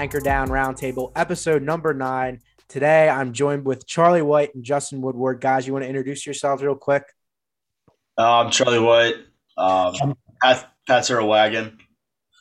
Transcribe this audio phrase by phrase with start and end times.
[0.00, 2.40] NFL Anchor Down Roundtable, episode number nine.
[2.68, 5.42] Today, I'm joined with Charlie White and Justin Woodward.
[5.42, 7.04] Guys, you want to introduce yourselves real quick?
[8.16, 9.16] Uh, I'm Charlie White.
[9.58, 11.78] Um, Pat, Pats are a wagon.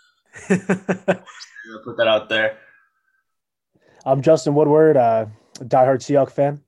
[0.47, 2.57] put that out there.
[4.05, 5.25] I'm Justin Woodward, uh,
[5.57, 6.61] diehard Seahawks fan.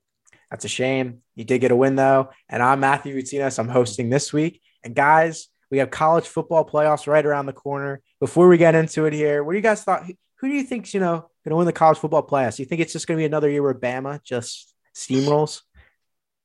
[0.50, 1.22] That's a shame.
[1.36, 3.60] You did get a win though, and I'm Matthew Utinas.
[3.60, 8.02] I'm hosting this week, and guys, we have college football playoffs right around the corner.
[8.20, 10.04] Before we get into it here, what do you guys thought?
[10.42, 12.60] Who do you think's you know going to win the college football playoffs?
[12.60, 15.62] You think it's just going to be another year where Bama just steamrolls?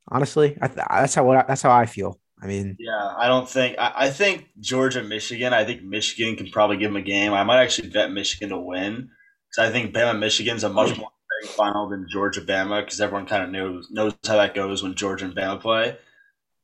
[0.08, 2.20] Honestly, I, that's how that's how I feel.
[2.40, 5.54] I mean, yeah, I don't think I, I, think Georgia, Michigan.
[5.54, 7.32] I think Michigan can probably give them a game.
[7.32, 9.08] I might actually bet Michigan to win
[9.48, 11.08] because I think Bama, Michigan's a much more
[11.46, 15.24] final than Georgia, Bama because everyone kind of knows knows how that goes when Georgia
[15.24, 15.96] and Bama play.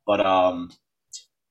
[0.07, 0.71] But um,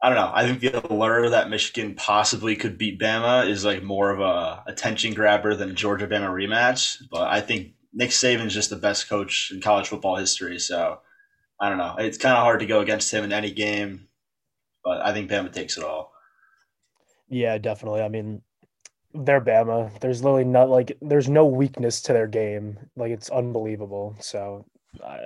[0.04, 0.32] I don't know.
[0.34, 4.64] I think the allure that Michigan possibly could beat Bama is like more of a
[4.66, 7.04] attention grabber than Georgia Bama rematch.
[7.12, 10.58] But I think Nick Saban is just the best coach in college football history.
[10.58, 11.00] So
[11.60, 11.96] I don't know.
[12.00, 14.08] It's kind of hard to go against him in any game.
[14.84, 16.12] But I think Bama takes it all.
[17.30, 18.02] Yeah, definitely.
[18.02, 18.42] I mean,
[19.14, 20.00] they're Bama.
[20.00, 22.80] There's literally not like there's no weakness to their game.
[22.96, 24.16] Like it's unbelievable.
[24.20, 24.66] So
[25.06, 25.20] I,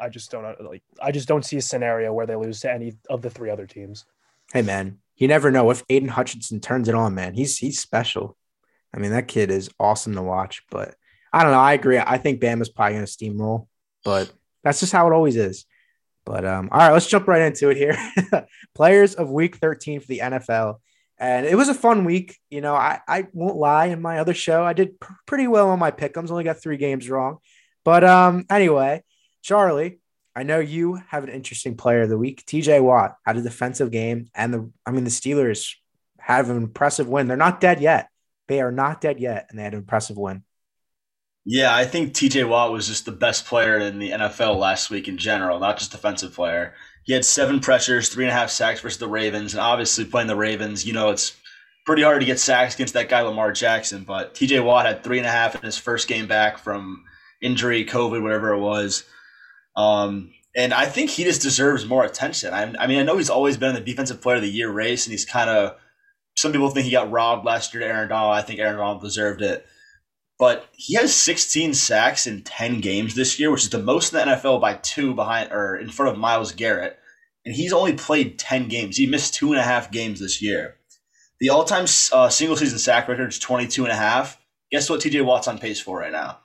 [0.00, 0.82] I just don't like.
[1.00, 3.66] I just don't see a scenario where they lose to any of the three other
[3.66, 4.04] teams.
[4.52, 7.14] Hey man, you never know if Aidan Hutchinson turns it on.
[7.14, 8.36] Man, he's he's special.
[8.94, 10.62] I mean, that kid is awesome to watch.
[10.70, 10.94] But
[11.32, 11.60] I don't know.
[11.60, 11.98] I agree.
[11.98, 13.66] I think Bama's probably going to steamroll,
[14.04, 14.32] but
[14.64, 15.66] that's just how it always is.
[16.24, 17.96] But um, all right, let's jump right into it here.
[18.74, 20.76] Players of Week 13 for the NFL,
[21.18, 22.36] and it was a fun week.
[22.50, 23.86] You know, I I won't lie.
[23.86, 26.30] In my other show, I did pr- pretty well on my pickums.
[26.30, 27.38] Only got three games wrong.
[27.84, 29.02] But um, anyway,
[29.48, 30.00] Charlie,
[30.36, 32.44] I know you have an interesting player of the week.
[32.44, 35.74] TJ Watt had a defensive game, and the I mean the Steelers
[36.18, 37.28] have an impressive win.
[37.28, 38.10] They're not dead yet.
[38.46, 40.44] They are not dead yet, and they had an impressive win.
[41.46, 45.08] Yeah, I think TJ Watt was just the best player in the NFL last week
[45.08, 46.74] in general, not just defensive player.
[47.04, 50.28] He had seven pressures, three and a half sacks versus the Ravens, and obviously playing
[50.28, 51.34] the Ravens, you know it's
[51.86, 54.04] pretty hard to get sacks against that guy Lamar Jackson.
[54.04, 57.04] But TJ Watt had three and a half in his first game back from
[57.40, 59.04] injury, COVID, whatever it was.
[59.78, 62.52] Um, and I think he just deserves more attention.
[62.52, 64.70] I, I, mean, I know he's always been in the defensive player of the year
[64.70, 65.76] race, and he's kind of.
[66.36, 68.34] Some people think he got robbed last year to Aaron Donald.
[68.34, 69.66] I think Aaron Donald deserved it,
[70.38, 74.20] but he has 16 sacks in 10 games this year, which is the most in
[74.20, 76.96] the NFL by two behind or in front of Myles Garrett,
[77.44, 78.96] and he's only played 10 games.
[78.96, 80.76] He missed two and a half games this year.
[81.40, 84.40] The all-time uh, single season sack record is 22 and a half.
[84.70, 86.38] Guess what TJ Watt's on pace for right now?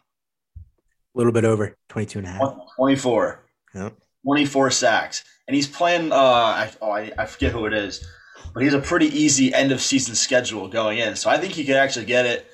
[1.15, 2.41] A little bit over 22 and a half.
[2.75, 3.45] 24.
[3.75, 3.97] Yep.
[4.25, 5.23] 24 sacks.
[5.47, 8.07] And he's playing, uh, I, oh, I, I forget who it is,
[8.53, 11.15] but he's a pretty easy end of season schedule going in.
[11.15, 12.47] So I think he could actually get it.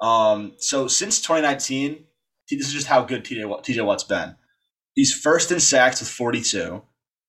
[0.00, 2.04] Um, so since 2019,
[2.50, 4.34] this is just how good TJ, TJ Watt's been.
[4.94, 6.82] He's first in sacks with 42.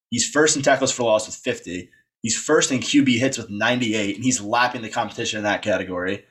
[0.10, 1.90] He's first in tackles for loss with 50.
[2.22, 6.26] He's first in QB hits with 98, and he's lapping the competition in that category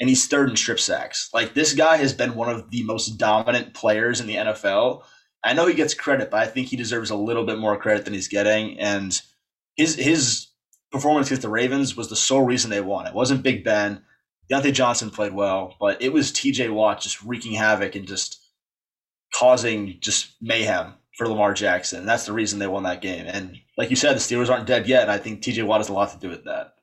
[0.00, 1.30] and he's third in strip sacks.
[1.32, 5.02] Like this guy has been one of the most dominant players in the NFL.
[5.44, 8.04] I know he gets credit, but I think he deserves a little bit more credit
[8.04, 8.78] than he's getting.
[8.78, 9.20] And
[9.76, 10.48] his his
[10.90, 13.06] performance against the Ravens was the sole reason they won.
[13.06, 14.02] It wasn't Big Ben.
[14.50, 18.40] Diontae Johnson played well, but it was TJ Watt just wreaking havoc and just
[19.34, 22.00] causing just mayhem for Lamar Jackson.
[22.00, 23.26] And that's the reason they won that game.
[23.26, 25.90] And like you said, the Steelers aren't dead yet, and I think TJ Watt has
[25.90, 26.74] a lot to do with that.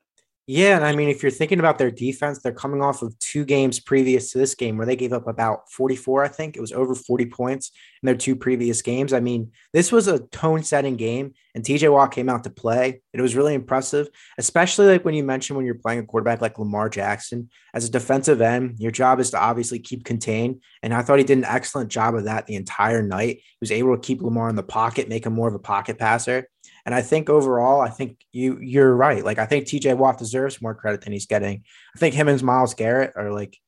[0.48, 3.44] Yeah, and I mean, if you're thinking about their defense, they're coming off of two
[3.44, 6.22] games previous to this game where they gave up about 44.
[6.22, 9.12] I think it was over 40 points in their two previous games.
[9.12, 13.02] I mean, this was a tone-setting game, and TJ Watt came out to play.
[13.12, 14.08] It was really impressive,
[14.38, 17.90] especially like when you mentioned when you're playing a quarterback like Lamar Jackson as a
[17.90, 18.76] defensive end.
[18.78, 22.14] Your job is to obviously keep contained, and I thought he did an excellent job
[22.14, 23.38] of that the entire night.
[23.38, 25.98] He was able to keep Lamar in the pocket, make him more of a pocket
[25.98, 26.46] passer.
[26.86, 29.24] And I think overall, I think you you're right.
[29.24, 31.64] Like I think TJ Watt deserves more credit than he's getting.
[31.94, 33.58] I think him and Myles Garrett are like,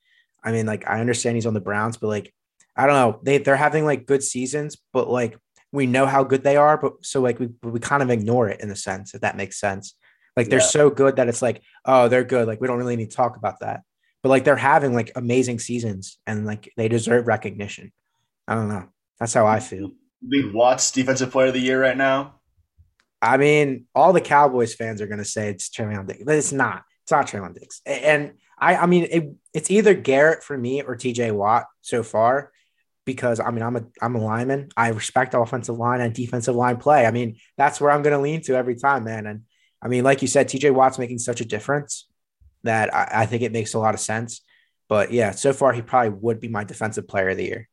[0.45, 2.33] I mean, like I understand he's on the Browns, but like
[2.77, 5.37] I don't know, they they're having like good seasons, but like
[5.73, 8.61] we know how good they are, but so like we we kind of ignore it
[8.61, 9.95] in a sense, if that makes sense.
[10.37, 10.67] Like they're yeah.
[10.67, 12.47] so good that it's like, oh, they're good.
[12.47, 13.83] Like we don't really need to talk about that.
[14.23, 17.93] But like they're having like amazing seasons and like they deserve recognition.
[18.47, 18.89] I don't know.
[19.19, 19.91] That's how I feel.
[20.27, 22.38] Big Watts defensive player of the year right now.
[23.21, 26.53] I mean, all the Cowboys fans are going to say it's Trevon Diggs, but it's
[26.53, 26.83] not.
[27.03, 27.81] It's not Trevon Diggs.
[27.85, 32.53] And I, I mean, it, it's either Garrett for me or TJ Watt so far,
[33.05, 34.69] because I mean, I'm a I'm a lineman.
[34.77, 37.07] I respect offensive line and defensive line play.
[37.07, 39.27] I mean, that's where I'm going to lean to every time, man.
[39.27, 39.43] And
[39.81, 42.07] I mean, like you said, TJ Watt's making such a difference
[42.65, 44.43] that I, I think it makes a lot of sense.
[44.89, 47.69] But yeah, so far he probably would be my defensive player of the year.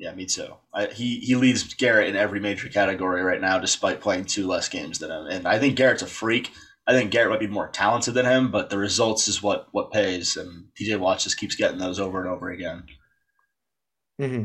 [0.00, 0.54] Yeah, me too.
[0.72, 4.66] I, he he leads Garrett in every major category right now, despite playing two less
[4.66, 5.26] games than him.
[5.26, 6.52] And I think Garrett's a freak.
[6.86, 9.92] I think Garrett might be more talented than him, but the results is what what
[9.92, 10.38] pays.
[10.38, 12.84] And TJ Watt just keeps getting those over and over again.
[14.18, 14.44] Mm-hmm.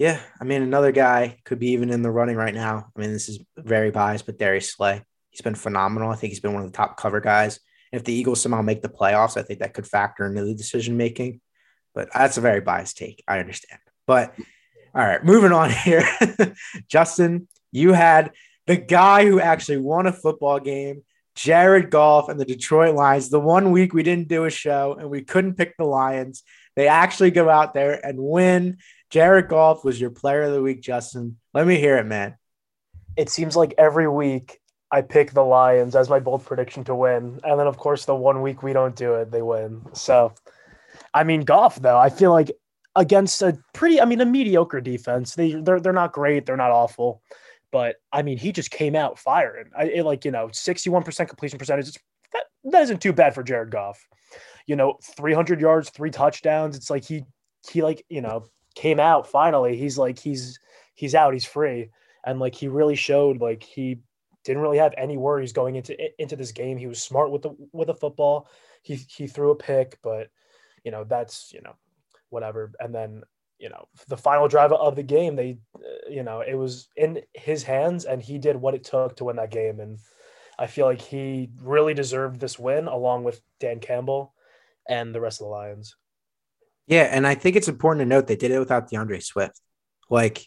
[0.00, 2.90] Yeah, I mean, another guy could be even in the running right now.
[2.96, 6.10] I mean, this is very biased, but Darius Slay, he's been phenomenal.
[6.10, 7.60] I think he's been one of the top cover guys.
[7.92, 10.54] And if the Eagles somehow make the playoffs, I think that could factor into the
[10.54, 11.40] decision making.
[11.94, 13.22] But that's a very biased take.
[13.28, 13.80] I understand.
[14.04, 14.34] But
[14.94, 16.06] all right, moving on here.
[16.88, 18.32] Justin, you had
[18.66, 21.02] the guy who actually won a football game,
[21.34, 23.28] Jared Goff and the Detroit Lions.
[23.28, 26.42] The one week we didn't do a show and we couldn't pick the Lions.
[26.76, 28.78] They actually go out there and win.
[29.10, 31.36] Jared Goff was your player of the week, Justin.
[31.52, 32.36] Let me hear it, man.
[33.16, 34.60] It seems like every week
[34.90, 37.40] I pick the Lions as my bold prediction to win.
[37.42, 39.82] And then, of course, the one week we don't do it, they win.
[39.94, 40.32] So,
[41.12, 42.50] I mean, Goff, though, I feel like
[42.96, 46.46] against a pretty, I mean, a mediocre defense, they, they're, they're not great.
[46.46, 47.22] They're not awful.
[47.72, 49.70] But I mean, he just came out firing.
[49.76, 51.92] I it, like, you know, 61% completion percentage.
[52.32, 54.06] That, that isn't too bad for Jared Goff.
[54.66, 56.76] You know, 300 yards, three touchdowns.
[56.76, 57.24] It's like he,
[57.68, 59.76] he like, you know, came out finally.
[59.76, 60.58] He's like he's
[60.94, 61.90] he's out, he's free,
[62.24, 63.98] and like he really showed like he
[64.44, 66.76] didn't really have any worries going into into this game.
[66.76, 68.48] He was smart with the with the football.
[68.82, 70.28] He he threw a pick, but
[70.84, 71.74] you know that's you know
[72.30, 72.72] whatever.
[72.80, 73.22] And then
[73.58, 77.20] you know the final drive of the game, they uh, you know it was in
[77.34, 79.80] his hands, and he did what it took to win that game.
[79.80, 79.98] And
[80.58, 84.34] I feel like he really deserved this win, along with Dan Campbell
[84.88, 85.94] and the rest of the Lions.
[86.86, 89.60] Yeah, and I think it's important to note they did it without D'Andre Swift.
[90.08, 90.44] Like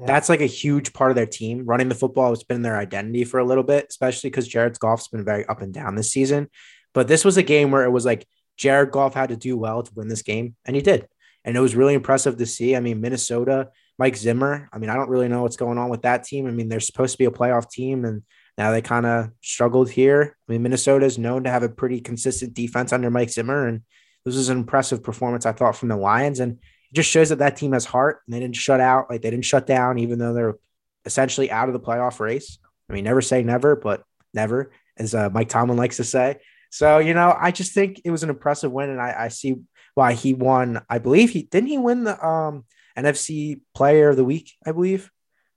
[0.00, 0.06] yeah.
[0.06, 1.66] that's like a huge part of their team.
[1.66, 5.08] Running the football has been their identity for a little bit, especially because Jared Goff's
[5.08, 6.48] been very up and down this season.
[6.94, 8.26] But this was a game where it was like
[8.56, 11.08] Jared Goff had to do well to win this game, and he did.
[11.44, 12.74] And it was really impressive to see.
[12.74, 14.68] I mean, Minnesota, Mike Zimmer.
[14.72, 16.46] I mean, I don't really know what's going on with that team.
[16.46, 18.22] I mean, they're supposed to be a playoff team, and
[18.56, 20.36] now they kind of struggled here.
[20.48, 23.82] I mean, Minnesota is known to have a pretty consistent defense under Mike Zimmer, and
[24.24, 26.40] this was an impressive performance, I thought, from the Lions.
[26.40, 29.20] And it just shows that that team has heart and they didn't shut out, like
[29.20, 30.56] they didn't shut down, even though they're
[31.04, 32.58] essentially out of the playoff race.
[32.88, 34.02] I mean, never say never, but
[34.32, 36.36] never, as uh, Mike Tomlin likes to say.
[36.70, 38.90] So, you know, I just think it was an impressive win.
[38.90, 39.56] And I, I see
[39.94, 40.82] why he won.
[40.88, 42.64] I believe he didn't he win the um,
[42.96, 45.10] NFC player of the week, I believe.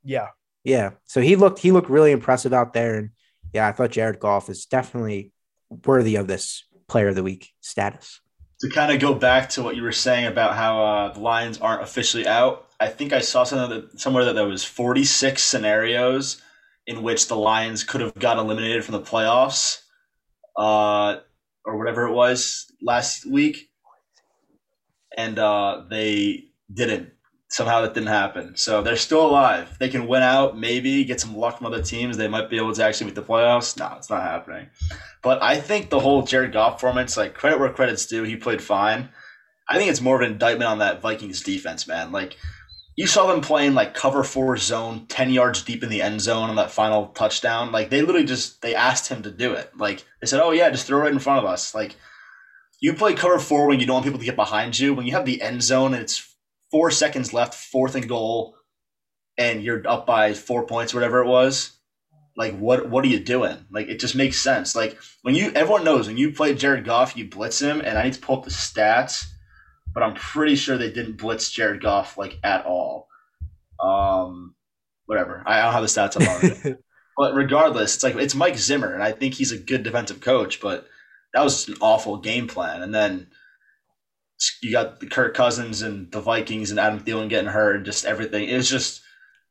[0.04, 0.28] Yeah.
[0.63, 0.92] Yeah.
[1.06, 2.95] So he looked he looked really impressive out there.
[2.95, 3.10] And
[3.54, 5.31] yeah, I thought Jared Goff is definitely
[5.86, 8.22] worthy of this player of the week status
[8.60, 11.60] to kind of go back to what you were saying about how uh, the Lions
[11.60, 16.42] aren't officially out, I think I saw something that, somewhere that there was 46 scenarios
[16.88, 19.81] in which the Lions could have got eliminated from the playoffs,
[20.56, 21.18] uh,
[21.66, 23.67] or whatever it was last week,
[25.18, 27.12] and uh, they didn't.
[27.50, 28.56] Somehow that didn't happen.
[28.58, 29.78] So they're still alive.
[29.80, 32.18] They can win out, maybe get some luck from other teams.
[32.18, 33.78] They might be able to actually make the playoffs.
[33.80, 34.68] No, it's not happening.
[35.24, 38.62] But I think the whole Jared Goff performance, like credit where credit's due, he played
[38.62, 39.10] fine.
[39.70, 42.12] I think it's more of an indictment on that Vikings defense, man.
[42.12, 42.38] Like
[42.98, 46.50] you saw them playing like cover four zone, ten yards deep in the end zone
[46.50, 47.72] on that final touchdown.
[47.72, 49.72] Like they literally just they asked him to do it.
[49.77, 51.96] Like they said, "Oh yeah, just throw it in front of us." Like
[52.79, 54.93] you play cover four when you don't want people to get behind you.
[54.93, 56.36] When you have the end zone and it's
[56.72, 58.55] four seconds left, fourth and goal,
[59.38, 61.77] and you're up by four points, whatever it was
[62.38, 63.65] like what what are you doing?
[63.72, 64.75] Like it just makes sense.
[64.75, 68.03] Like when you everyone knows when you play Jared Goff, you blitz him, and I
[68.03, 69.25] need to pull up the stats,
[69.93, 73.07] but I'm pretty sure they didn't blitz Jared Goff like at all.
[73.84, 74.55] Um,
[75.07, 75.43] whatever.
[75.46, 76.77] I don't have the stats up
[77.17, 80.62] but regardless, it's like it's Mike Zimmer, and I think he's a good defensive coach,
[80.62, 80.86] but
[81.34, 82.81] that was an awful game plan.
[82.81, 83.27] And then
[84.62, 88.05] you got the Kirk Cousins and the Vikings and Adam Thielen getting hurt, and just
[88.05, 88.48] everything.
[88.48, 89.01] It was just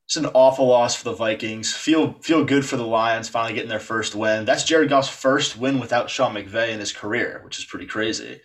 [0.06, 1.74] it's an awful loss for the Vikings.
[1.74, 4.44] Feel feel good for the Lions finally getting their first win.
[4.44, 8.40] That's Jared Goff's first win without Sean McVay in his career, which is pretty crazy.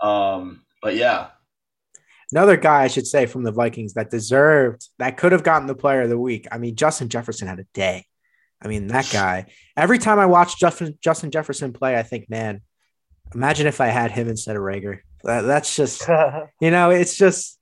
[0.00, 1.28] Um, but yeah.
[2.32, 5.74] Another guy I should say from the Vikings that deserved that could have gotten the
[5.74, 6.46] player of the week.
[6.50, 8.06] I mean, Justin Jefferson had a day.
[8.62, 9.46] I mean, that guy.
[9.76, 12.60] Every time I watch Justin Justin Jefferson play, I think, man,
[13.34, 15.00] imagine if I had him instead of Reagor.
[15.24, 16.06] That, that's just,
[16.60, 17.58] you know, it's just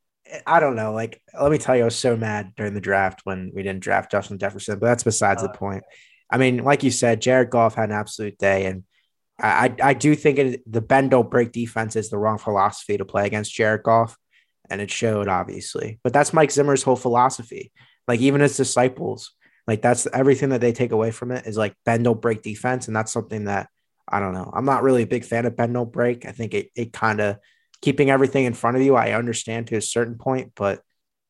[0.47, 0.93] I don't know.
[0.93, 3.83] Like, let me tell you, I was so mad during the draft when we didn't
[3.83, 5.85] draft Justin Jefferson, but that's besides uh, the point.
[6.31, 8.85] I mean, like you said, Jared Goff had an absolute day, and
[9.39, 13.05] I I, do think it, the bend don't break defense is the wrong philosophy to
[13.05, 14.17] play against Jared Goff,
[14.69, 16.01] and it showed obviously.
[16.03, 17.73] But that's Mike Zimmer's whole philosophy.
[18.07, 19.33] Like even his disciples,
[19.69, 22.89] like that's everything that they take away from it is like bend don't break defense,
[22.89, 23.69] and that's something that
[24.09, 24.51] I don't know.
[24.53, 26.27] I'm not really a big fan of bend don't break.
[26.27, 27.39] I think it it kind of
[27.81, 30.81] keeping everything in front of you, I understand to a certain point, but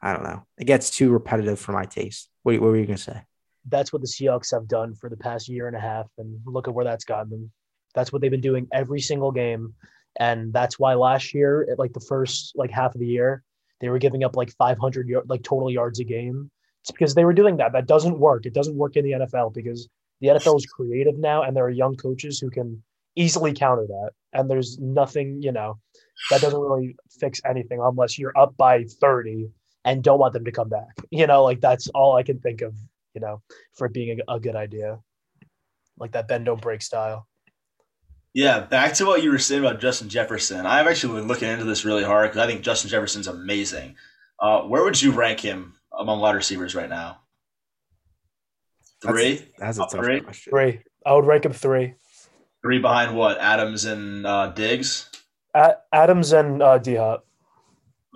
[0.00, 0.46] I don't know.
[0.56, 2.30] It gets too repetitive for my taste.
[2.42, 3.22] What, what were you to say?
[3.66, 6.06] That's what the Seahawks have done for the past year and a half.
[6.16, 7.52] And look at where that's gotten them.
[7.94, 9.74] That's what they've been doing every single game.
[10.18, 13.42] And that's why last year, at like the first like half of the year,
[13.80, 16.50] they were giving up like 500 like total yards a game.
[16.82, 17.72] It's because they were doing that.
[17.72, 18.46] That doesn't work.
[18.46, 19.88] It doesn't work in the NFL because
[20.20, 22.82] the NFL is creative now, and there are young coaches who can
[23.16, 24.10] easily counter that.
[24.32, 25.78] And there's nothing, you know,
[26.30, 29.48] that doesn't really fix anything unless you're up by 30
[29.84, 30.94] and don't want them to come back.
[31.10, 32.74] You know, like that's all I can think of,
[33.14, 33.42] you know,
[33.74, 34.98] for being a, a good idea.
[35.98, 37.26] Like that bend don't break style.
[38.34, 40.66] Yeah, back to what you were saying about Justin Jefferson.
[40.66, 43.96] I've actually been looking into this really hard because I think Justin Jefferson's amazing.
[44.40, 47.20] Uh, where would you rank him among wide receivers right now?
[49.02, 49.36] Three.
[49.58, 50.20] That's, that's a tough three?
[50.20, 50.50] question.
[50.50, 50.80] Three.
[51.06, 51.94] I would rank him three.
[52.62, 53.38] Three behind what?
[53.38, 55.08] Adams and uh, Diggs.
[55.92, 57.24] Adams and uh, D Hop.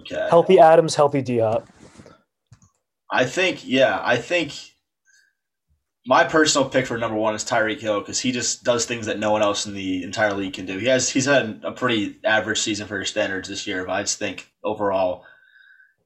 [0.01, 0.27] Okay.
[0.29, 1.69] Healthy Adams, healthy D Hop.
[3.11, 4.53] I think, yeah, I think
[6.07, 9.19] my personal pick for number one is Tyreek Hill because he just does things that
[9.19, 10.79] no one else in the entire league can do.
[10.79, 14.03] He has he's had a pretty average season for his standards this year, but I
[14.03, 15.25] just think overall.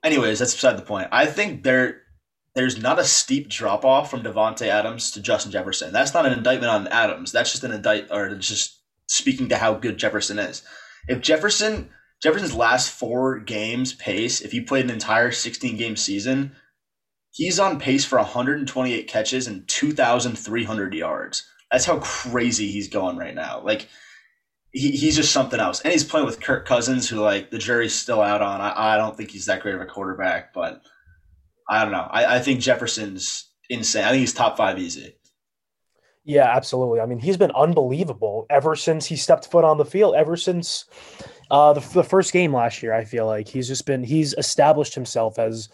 [0.06, 1.08] Anyways, that's beside the point.
[1.10, 2.02] I think there
[2.54, 5.92] there's not a steep drop off from Davante Adams to Justin Jefferson.
[5.92, 7.32] That's not an indictment on Adams.
[7.32, 10.62] That's just an indict or just speaking to how good Jefferson is.
[11.08, 11.90] If Jefferson
[12.22, 16.54] Jefferson's last four games pace, if he played an entire 16 game season,
[17.32, 21.44] he's on pace for 128 catches and 2,300 yards.
[21.72, 23.60] That's how crazy he's going right now.
[23.60, 23.88] Like
[24.76, 27.94] he, he's just something else, and he's playing with Kirk Cousins, who like the jury's
[27.94, 28.60] still out on.
[28.60, 30.82] I, I don't think he's that great of a quarterback, but
[31.68, 32.06] I don't know.
[32.10, 34.04] I, I think Jefferson's insane.
[34.04, 35.16] I think he's top five easy.
[36.24, 37.00] Yeah, absolutely.
[37.00, 40.14] I mean, he's been unbelievable ever since he stepped foot on the field.
[40.14, 40.84] Ever since
[41.50, 44.94] uh, the, the first game last year, I feel like he's just been he's established
[44.94, 45.70] himself as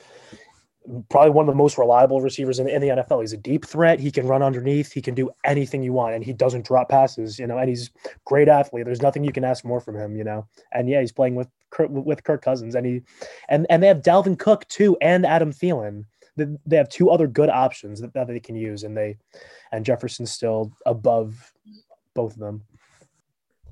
[1.08, 3.20] probably one of the most reliable receivers in, in, the NFL.
[3.20, 4.00] He's a deep threat.
[4.00, 4.92] He can run underneath.
[4.92, 7.38] He can do anything you want, and he doesn't drop passes.
[7.38, 7.90] You know, and he's
[8.24, 8.84] great athlete.
[8.84, 10.16] There's nothing you can ask more from him.
[10.16, 11.48] You know, and yeah, he's playing with
[11.78, 13.02] with Kirk Cousins, and he
[13.48, 16.04] and and they have Dalvin Cook too, and Adam Thielen.
[16.36, 19.18] They have two other good options that, that they can use, and they
[19.70, 21.52] and Jefferson's still above
[22.14, 22.62] both of them.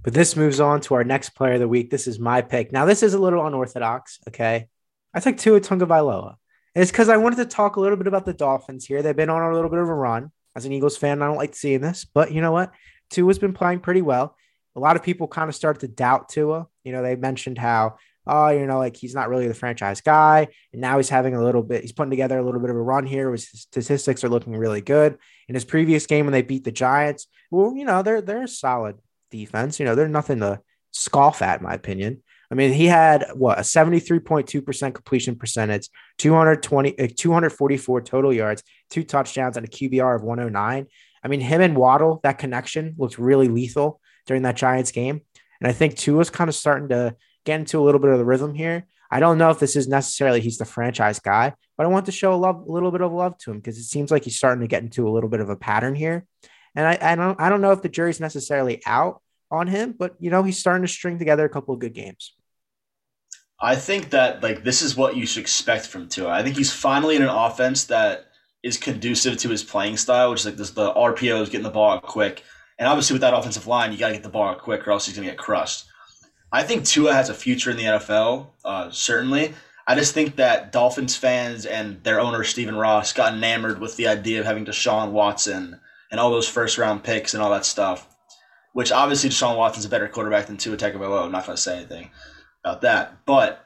[0.02, 1.90] But this moves on to our next player of the week.
[1.90, 2.72] This is my pick.
[2.72, 4.18] Now, this is a little unorthodox.
[4.28, 4.68] Okay.
[5.12, 6.36] I took Tua Tagovailoa.
[6.74, 9.02] And it's because I wanted to talk a little bit about the Dolphins here.
[9.02, 10.30] They've been on a little bit of a run.
[10.56, 12.72] As an Eagles fan, I don't like seeing this, but you know what?
[13.10, 14.36] Tua's been playing pretty well.
[14.76, 16.66] A lot of people kind of started to doubt Tua.
[16.84, 17.96] You know, they mentioned how
[18.26, 20.48] oh, you know, like he's not really the franchise guy.
[20.72, 22.82] And now he's having a little bit, he's putting together a little bit of a
[22.82, 23.32] run here.
[23.32, 25.18] His statistics are looking really good.
[25.48, 28.48] In his previous game when they beat the Giants, well, you know, they're they're a
[28.48, 28.98] solid
[29.30, 29.80] defense.
[29.80, 30.60] You know, they're nothing to
[30.92, 32.22] scoff at, in my opinion.
[32.50, 35.88] I mean, he had what a 73.2% completion percentage,
[36.18, 40.86] 220, uh, 244 total yards, two touchdowns, and a QBR of 109.
[41.22, 45.20] I mean, him and Waddle, that connection looked really lethal during that Giants game.
[45.60, 47.14] And I think Tua's kind of starting to
[47.44, 48.86] get into a little bit of the rhythm here.
[49.10, 52.12] I don't know if this is necessarily he's the franchise guy, but I want to
[52.12, 54.36] show a, love, a little bit of love to him because it seems like he's
[54.36, 56.24] starting to get into a little bit of a pattern here.
[56.74, 60.14] And I, I don't I don't know if the jury's necessarily out on him, but
[60.20, 62.34] you know he's starting to string together a couple of good games.
[63.62, 66.30] I think that like this is what you should expect from Tua.
[66.30, 68.26] I think he's finally in an offense that
[68.62, 72.00] is conducive to his playing style, which is like this the RPOs getting the ball
[72.00, 72.42] quick.
[72.78, 75.14] And obviously with that offensive line, you gotta get the ball quick or else he's
[75.14, 75.84] gonna get crushed.
[76.52, 79.54] I think Tua has a future in the NFL, uh, certainly.
[79.86, 84.08] I just think that Dolphins fans and their owner Stephen Ross got enamored with the
[84.08, 85.78] idea of having Deshaun Watson
[86.10, 88.08] and all those first round picks and all that stuff.
[88.72, 91.24] Which obviously Deshaun Watson's a better quarterback than Tua Tagovailoa.
[91.24, 92.10] I'm not going to say anything
[92.64, 93.64] about that, but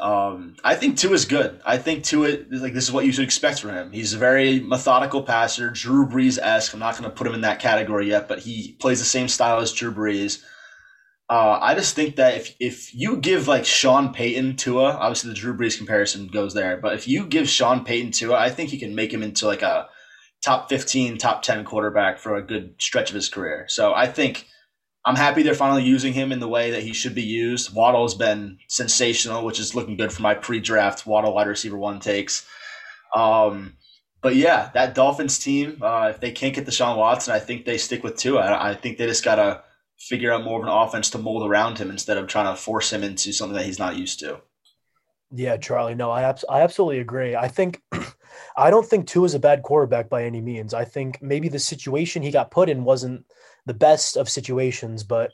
[0.00, 1.60] um, I think Tua is good.
[1.64, 3.92] I think Tua is like this is what you should expect from him.
[3.92, 6.72] He's a very methodical passer, Drew Brees esque.
[6.72, 9.28] I'm not going to put him in that category yet, but he plays the same
[9.28, 10.42] style as Drew Brees.
[11.28, 15.36] Uh, I just think that if if you give like Sean Payton Tua, obviously the
[15.36, 18.78] Drew Brees comparison goes there, but if you give Sean Payton Tua, I think you
[18.78, 19.88] can make him into like a
[20.42, 23.66] top 15, top 10 quarterback for a good stretch of his career.
[23.68, 24.46] So I think
[25.04, 27.74] I'm happy they're finally using him in the way that he should be used.
[27.74, 32.46] Waddle's been sensational, which is looking good for my pre-draft Waddle wide receiver one takes.
[33.14, 33.76] Um,
[34.20, 37.78] but yeah, that Dolphins team, uh, if they can't get Deshaun Watson, I think they
[37.78, 38.42] stick with Tua.
[38.42, 39.62] I, I think they just gotta
[39.98, 42.92] figure out more of an offense to mold around him instead of trying to force
[42.92, 44.40] him into something that he's not used to.
[45.32, 45.94] Yeah, Charlie.
[45.94, 47.36] No, I abs- I absolutely agree.
[47.36, 47.80] I think
[48.56, 50.74] I don't think Tua is a bad quarterback by any means.
[50.74, 53.24] I think maybe the situation he got put in wasn't
[53.66, 55.32] the best of situations, but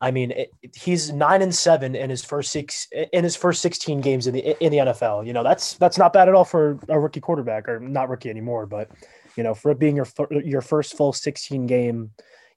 [0.00, 4.00] I mean, it, he's nine and seven in his first six in his first sixteen
[4.00, 5.26] games in the in the NFL.
[5.26, 8.30] You know, that's that's not bad at all for a rookie quarterback, or not rookie
[8.30, 8.90] anymore, but
[9.36, 12.10] you know, for it being your your first full sixteen game,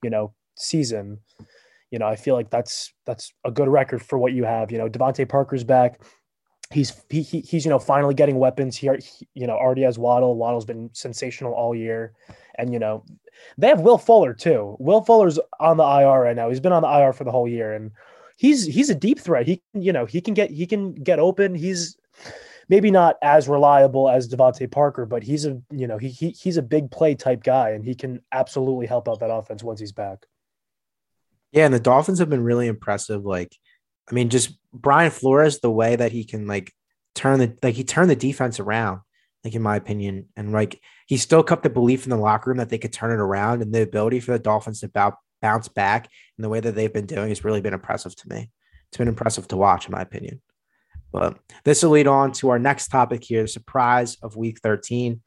[0.03, 1.19] you know, season.
[1.89, 4.71] You know, I feel like that's that's a good record for what you have.
[4.71, 5.99] You know, DeVante Parker's back.
[6.69, 8.77] He's he, he's you know finally getting weapons.
[8.77, 10.37] He, he you know already has Waddle.
[10.37, 12.13] Waddle's been sensational all year,
[12.59, 13.03] and you know
[13.57, 14.75] they have Will Fuller too.
[14.79, 16.49] Will Fuller's on the IR right now.
[16.49, 17.91] He's been on the IR for the whole year, and
[18.37, 19.47] he's he's a deep threat.
[19.47, 21.55] He you know he can get he can get open.
[21.55, 21.97] He's
[22.69, 26.57] maybe not as reliable as DeVante Parker, but he's a you know he, he he's
[26.57, 29.91] a big play type guy, and he can absolutely help out that offense once he's
[29.91, 30.25] back.
[31.51, 33.25] Yeah, and the Dolphins have been really impressive.
[33.25, 33.55] Like,
[34.09, 36.73] I mean, just Brian Flores, the way that he can like
[37.13, 39.01] turn the like he turned the defense around
[39.43, 40.27] like in my opinion.
[40.35, 40.81] And like
[41.11, 43.61] he still kept the belief in the locker room that they could turn it around,
[43.61, 46.93] and the ability for the Dolphins to bounce bounce back in the way that they've
[46.93, 48.49] been doing has really been impressive to me.
[48.87, 50.41] It's been impressive to watch, in my opinion.
[51.11, 55.21] But this will lead on to our next topic here: the surprise of Week 13.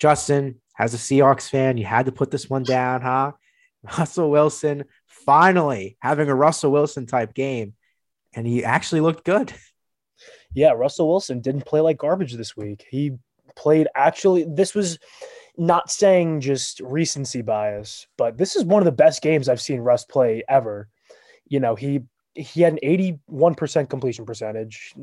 [0.00, 3.30] Justin, as a Seahawks fan, you had to put this one down, huh?
[3.96, 7.74] Russell Wilson finally having a Russell Wilson type game,
[8.34, 9.52] and he actually looked good.
[10.52, 12.84] Yeah, Russell Wilson didn't play like garbage this week.
[12.90, 13.12] He
[13.58, 14.98] played actually this was
[15.58, 19.80] not saying just recency bias, but this is one of the best games I've seen
[19.80, 20.88] Russ play ever.
[21.48, 22.00] You know, he
[22.34, 24.94] he had an 81% completion percentage,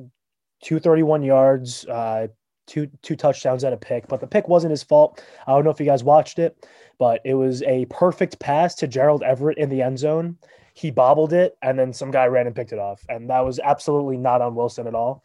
[0.64, 2.28] 231 yards, uh,
[2.68, 5.22] two two touchdowns and a pick, but the pick wasn't his fault.
[5.46, 6.66] I don't know if you guys watched it,
[6.98, 10.38] but it was a perfect pass to Gerald Everett in the end zone.
[10.74, 13.60] He bobbled it, and then some guy ran and picked it off, and that was
[13.60, 15.24] absolutely not on Wilson at all.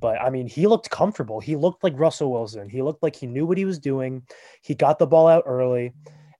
[0.00, 1.40] But I mean, he looked comfortable.
[1.40, 2.68] He looked like Russell Wilson.
[2.68, 4.22] He looked like he knew what he was doing.
[4.62, 5.92] He got the ball out early,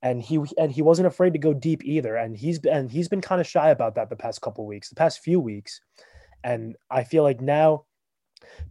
[0.03, 2.17] and he and he wasn't afraid to go deep either.
[2.17, 4.97] And he's been he's been kind of shy about that the past couple weeks, the
[4.97, 5.81] past few weeks.
[6.43, 7.85] And I feel like now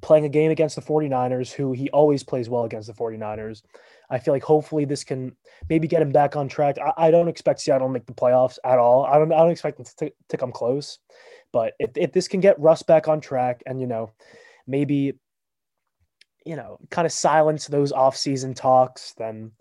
[0.01, 3.63] playing a game against the 49ers, who he always plays well against the 49ers.
[4.09, 5.35] I feel like hopefully this can
[5.69, 6.77] maybe get him back on track.
[6.77, 9.05] I, I don't expect Seattle to make the playoffs at all.
[9.05, 10.99] I don't I don't expect them to, to come close.
[11.51, 14.11] But if, if this can get Russ back on track and you know
[14.67, 15.13] maybe
[16.45, 19.52] you know kind of silence those off-season talks then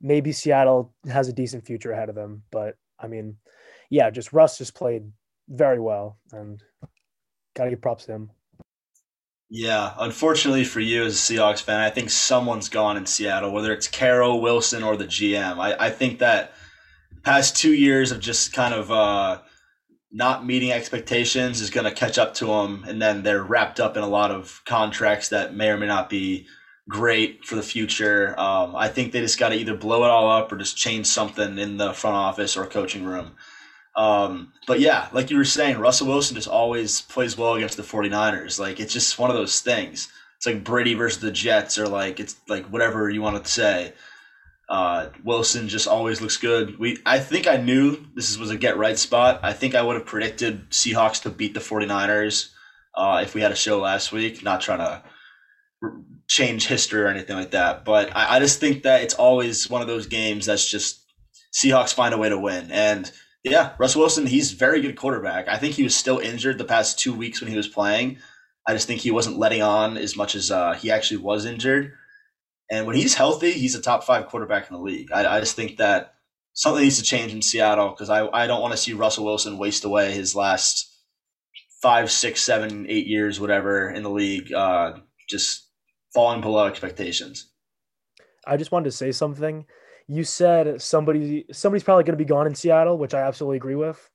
[0.00, 3.36] maybe seattle has a decent future ahead of them but i mean
[3.90, 5.10] yeah just russ just played
[5.48, 6.62] very well and
[7.54, 8.30] gotta give props to him
[9.50, 13.72] yeah, unfortunately for you as a Seahawks fan, I think someone's gone in Seattle, whether
[13.72, 15.58] it's Carroll, Wilson, or the GM.
[15.58, 16.52] I, I think that
[17.22, 19.40] past two years of just kind of uh,
[20.10, 23.96] not meeting expectations is going to catch up to them, and then they're wrapped up
[23.96, 26.46] in a lot of contracts that may or may not be
[26.88, 28.38] great for the future.
[28.40, 31.06] Um, I think they just got to either blow it all up or just change
[31.06, 33.32] something in the front office or coaching room.
[33.96, 37.82] Um, but yeah, like you were saying, Russell Wilson just always plays well against the
[37.82, 38.58] 49ers.
[38.58, 40.08] Like it's just one of those things.
[40.36, 43.92] It's like Brady versus the Jets, or like it's like whatever you want to say.
[44.68, 46.78] Uh, Wilson just always looks good.
[46.78, 49.40] We I think I knew this was a get right spot.
[49.42, 52.50] I think I would have predicted Seahawks to beat the 49ers
[52.94, 54.42] uh, if we had a show last week.
[54.42, 55.02] Not trying to
[56.28, 59.80] change history or anything like that, but I, I just think that it's always one
[59.80, 61.02] of those games that's just
[61.54, 62.70] Seahawks find a way to win.
[62.70, 63.10] And
[63.44, 65.48] yeah, Russ Wilson, he's very good quarterback.
[65.48, 68.18] I think he was still injured the past two weeks when he was playing.
[68.66, 71.94] I just think he wasn't letting on as much as uh, he actually was injured.
[72.70, 75.10] And when he's healthy, he's a top five quarterback in the league.
[75.12, 76.14] I, I just think that
[76.52, 79.58] something needs to change in Seattle because I, I don't want to see Russell Wilson
[79.58, 80.94] waste away his last
[81.80, 84.94] five, six, seven, eight years, whatever, in the league, uh,
[85.28, 85.68] just
[86.12, 87.52] falling below expectations.
[88.46, 89.64] I just wanted to say something.
[90.06, 93.74] You said somebody somebody's probably going to be gone in Seattle, which I absolutely agree
[93.74, 94.08] with.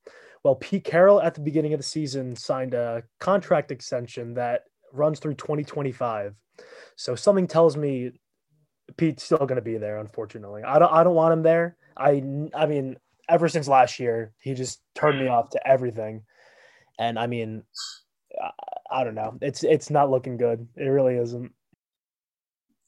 [0.44, 5.20] Well, Pete Carroll at the beginning of the season signed a contract extension that runs
[5.20, 6.36] through 2025.
[6.96, 8.12] So something tells me
[8.98, 9.98] Pete's still going to be there.
[9.98, 10.92] Unfortunately, I don't.
[10.92, 11.78] I don't want him there.
[11.98, 12.24] I.
[12.54, 12.98] I mean,
[13.30, 16.24] ever since last year, he just turned me off to everything.
[17.00, 17.64] And I mean,
[18.42, 18.50] I,
[18.92, 19.38] I don't know.
[19.42, 20.68] It's it's not looking good.
[20.76, 21.52] It really isn't.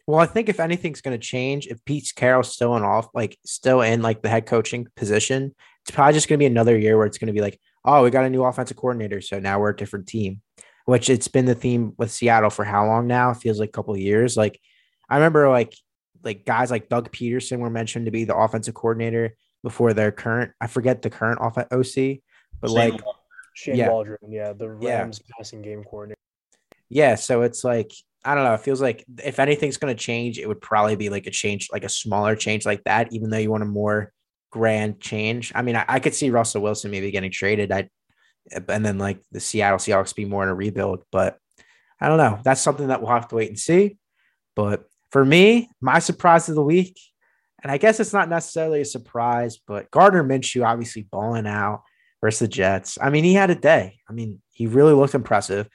[0.08, 3.39] Well, I think if anything's going to change, if Pete Carroll's still in off, like
[3.43, 6.95] still in like the head coaching position, it's probably just going to be another year
[6.95, 9.60] where it's going to be like, oh, we got a new offensive coordinator, so now
[9.60, 10.41] we're a different team.
[10.86, 13.31] Which it's been the theme with Seattle for how long now?
[13.31, 14.38] It feels like a couple years.
[14.38, 14.60] Like
[15.10, 15.75] I remember like
[16.25, 20.51] like guys like Doug Pederson were mentioned to be the offensive coordinator before their current.
[20.59, 22.19] I forget the current off at OC,
[22.59, 23.01] but Shane like
[23.53, 23.89] Shane yeah.
[23.89, 25.35] Waldron, yeah, the Rams yeah.
[25.38, 26.19] passing game coordinator.
[26.89, 27.91] Yeah, so it's like
[28.25, 28.55] I don't know.
[28.55, 31.69] It feels like if anything's going to change, it would probably be like a change,
[31.71, 33.13] like a smaller change like that.
[33.13, 34.11] Even though you want a more
[34.49, 35.51] grand change.
[35.53, 37.71] I mean, I, I could see Russell Wilson maybe getting traded.
[37.71, 37.89] I
[38.67, 41.03] and then like the Seattle Seahawks be more in a rebuild.
[41.11, 41.38] But
[42.01, 42.39] I don't know.
[42.43, 43.97] That's something that we'll have to wait and see.
[44.55, 44.85] But
[45.15, 46.99] for me, my surprise of the week,
[47.63, 51.84] and I guess it's not necessarily a surprise, but Gardner Minshew obviously balling out
[52.19, 52.97] versus the Jets.
[53.01, 53.99] I mean, he had a day.
[54.10, 55.69] I mean, he really looked impressive.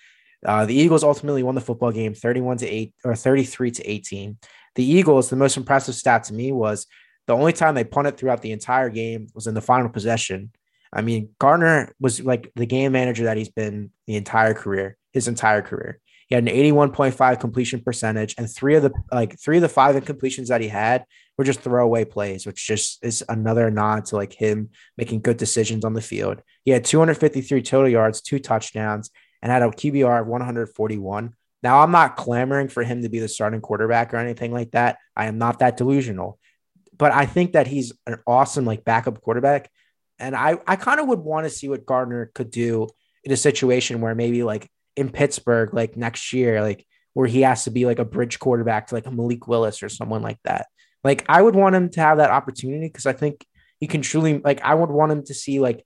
[0.44, 4.36] Uh, the Eagles ultimately won the football game 31 to 8 or 33 to 18.
[4.74, 6.86] The Eagles, the most impressive stat to me was
[7.26, 10.50] the only time they punted throughout the entire game was in the final possession.
[10.92, 15.28] I mean, Gardner was like the game manager that he's been the entire career, his
[15.28, 15.98] entire career.
[16.30, 19.96] He had an 81.5 completion percentage, and three of the like three of the five
[19.96, 21.04] incompletions that he had
[21.36, 25.84] were just throwaway plays, which just is another nod to like him making good decisions
[25.84, 26.40] on the field.
[26.64, 29.10] He had 253 total yards, two touchdowns,
[29.42, 31.34] and had a QBR of 141.
[31.64, 34.98] Now, I'm not clamoring for him to be the starting quarterback or anything like that.
[35.16, 36.38] I am not that delusional,
[36.96, 39.68] but I think that he's an awesome like backup quarterback.
[40.20, 42.88] And I, I kind of would want to see what Gardner could do
[43.24, 47.64] in a situation where maybe like in Pittsburgh, like next year, like where he has
[47.64, 50.66] to be like a bridge quarterback to like a Malik Willis or someone like that.
[51.02, 53.44] Like I would want him to have that opportunity because I think
[53.78, 55.84] he can truly like I would want him to see like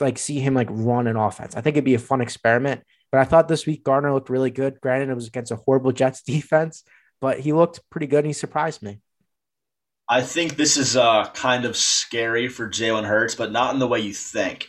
[0.00, 1.56] like see him like run an offense.
[1.56, 2.82] I think it'd be a fun experiment.
[3.12, 4.80] But I thought this week Gardner looked really good.
[4.80, 6.82] Granted, it was against a horrible Jets defense,
[7.20, 9.00] but he looked pretty good and he surprised me.
[10.08, 13.86] I think this is uh, kind of scary for Jalen Hurts, but not in the
[13.86, 14.68] way you think.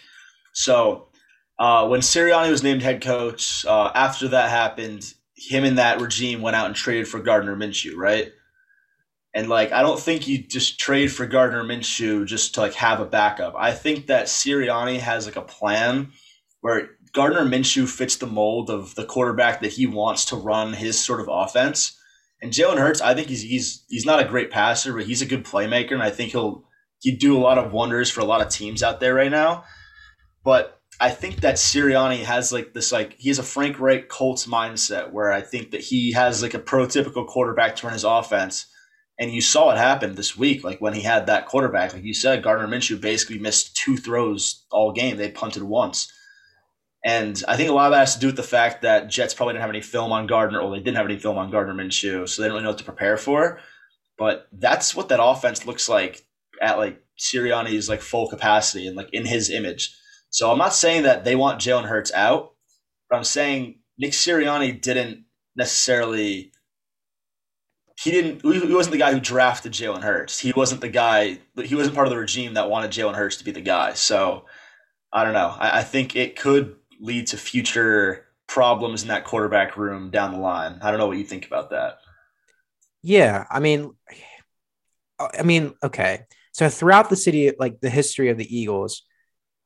[0.54, 1.10] So,
[1.58, 6.42] uh, when Sirianni was named head coach, uh, after that happened, him and that regime
[6.42, 8.32] went out and traded for Gardner Minshew, right?
[9.34, 13.00] And like, I don't think you just trade for Gardner Minshew just to like have
[13.00, 13.54] a backup.
[13.58, 16.12] I think that Sirianni has like a plan
[16.62, 21.02] where Gardner Minshew fits the mold of the quarterback that he wants to run his
[21.02, 21.98] sort of offense.
[22.42, 25.26] And Jalen Hurts, I think he's he's he's not a great passer, but he's a
[25.26, 26.66] good playmaker, and I think he'll
[27.00, 29.64] he'd do a lot of wonders for a lot of teams out there right now.
[30.44, 34.46] But I think that Sirianni has like this like he has a Frank Reich Colts
[34.46, 38.68] mindset where I think that he has like a prototypical quarterback to run his offense
[39.18, 41.94] and you saw it happen this week, like when he had that quarterback.
[41.94, 45.18] Like you said, Gardner Minshew basically missed two throws all game.
[45.18, 46.12] They punted once.
[47.04, 49.34] And I think a lot of that has to do with the fact that Jets
[49.34, 51.76] probably didn't have any film on Gardner, or they didn't have any film on Gardner
[51.76, 53.60] Minshew, so they don't really know what to prepare for.
[54.18, 56.26] But that's what that offense looks like
[56.62, 59.96] at like Sirianni's like full capacity and like in his image.
[60.36, 62.52] So I'm not saying that they want Jalen Hurts out,
[63.10, 65.24] but I'm saying Nick Sirianni didn't
[65.56, 66.52] necessarily
[67.98, 68.42] he didn't.
[68.42, 70.38] He wasn't the guy who drafted Jalen Hurts.
[70.38, 71.40] He wasn't the guy.
[71.64, 73.94] He wasn't part of the regime that wanted Jalen Hurts to be the guy.
[73.94, 74.44] So
[75.14, 75.56] I don't know.
[75.58, 80.40] I, I, think it could lead to future problems in that quarterback room down the
[80.40, 80.80] line.
[80.82, 82.00] I don't know what you think about that.
[83.04, 83.94] Yeah, I mean,
[85.18, 86.24] I mean, okay.
[86.52, 89.04] So throughout the city, like the history of the Eagles,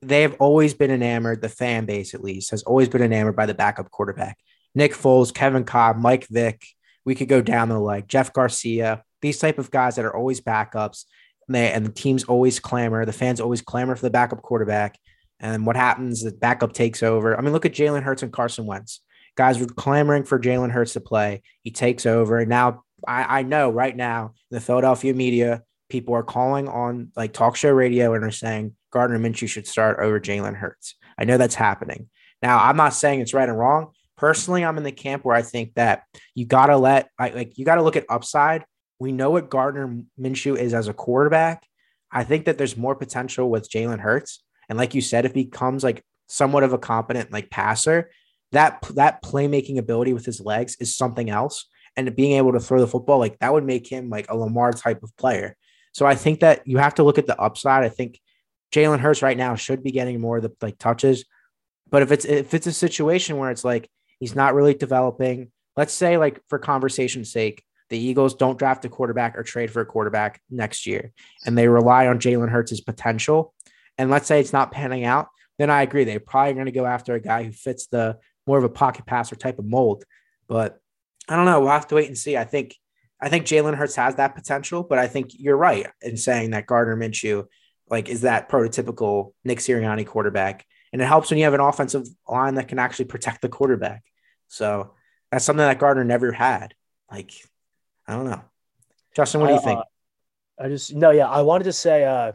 [0.01, 1.41] they have always been enamored.
[1.41, 4.37] The fan base, at least, has always been enamored by the backup quarterback.
[4.75, 6.63] Nick Foles, Kevin Kolb, Mike Vick
[7.09, 10.41] we could go down the like Jeff Garcia, these type of guys that are always
[10.41, 11.05] backups.
[11.47, 14.99] And, they, and the teams always clamor, the fans always clamor for the backup quarterback.
[15.39, 16.21] And what happens?
[16.21, 17.35] The backup takes over.
[17.35, 19.01] I mean, look at Jalen Hurts and Carson Wentz.
[19.35, 21.41] Guys were clamoring for Jalen Hurts to play.
[21.63, 22.37] He takes over.
[22.37, 27.33] And now I, I know right now the Philadelphia media, people are calling on like
[27.33, 30.95] talk show radio and are saying Gardner Minshew should start over Jalen Hurts.
[31.17, 32.09] I know that's happening.
[32.41, 33.91] Now, I'm not saying it's right or wrong.
[34.17, 36.03] Personally, I'm in the camp where I think that
[36.35, 38.65] you gotta let like you gotta look at upside.
[38.99, 41.63] We know what Gardner Minshew is as a quarterback.
[42.11, 44.43] I think that there's more potential with Jalen Hurts.
[44.67, 48.11] And like you said, if he becomes like somewhat of a competent like passer,
[48.51, 51.65] that that playmaking ability with his legs is something else.
[51.95, 54.71] And being able to throw the football, like that would make him like a Lamar
[54.71, 55.55] type of player.
[55.93, 57.83] So I think that you have to look at the upside.
[57.83, 58.19] I think
[58.71, 61.25] Jalen Hurts right now should be getting more of the like touches.
[61.89, 65.51] But if it's if it's a situation where it's like He's not really developing.
[65.77, 69.81] Let's say, like for conversation's sake, the Eagles don't draft a quarterback or trade for
[69.81, 71.11] a quarterback next year,
[71.45, 73.53] and they rely on Jalen Hurts' potential.
[73.97, 75.27] And let's say it's not panning out,
[75.57, 76.03] then I agree.
[76.03, 79.05] They're probably going to go after a guy who fits the more of a pocket
[79.05, 80.03] passer type of mold.
[80.47, 80.79] But
[81.27, 81.59] I don't know.
[81.61, 82.37] We'll have to wait and see.
[82.37, 82.75] I think
[83.21, 86.67] I think Jalen Hurts has that potential, but I think you're right in saying that
[86.67, 87.47] Gardner Minshew
[87.89, 92.07] like is that prototypical Nick Sirianni quarterback and it helps when you have an offensive
[92.27, 94.03] line that can actually protect the quarterback.
[94.47, 94.93] So
[95.31, 96.73] that's something that Gardner never had.
[97.11, 97.31] Like,
[98.07, 98.41] I don't know.
[99.15, 99.79] Justin, what do you think?
[99.79, 101.27] Uh, I just no, yeah.
[101.27, 102.33] I wanted to say, uh,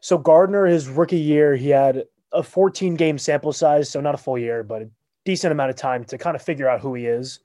[0.00, 4.18] so Gardner, his rookie year, he had a 14 game sample size, so not a
[4.18, 4.90] full year, but a
[5.24, 7.40] decent amount of time to kind of figure out who he is.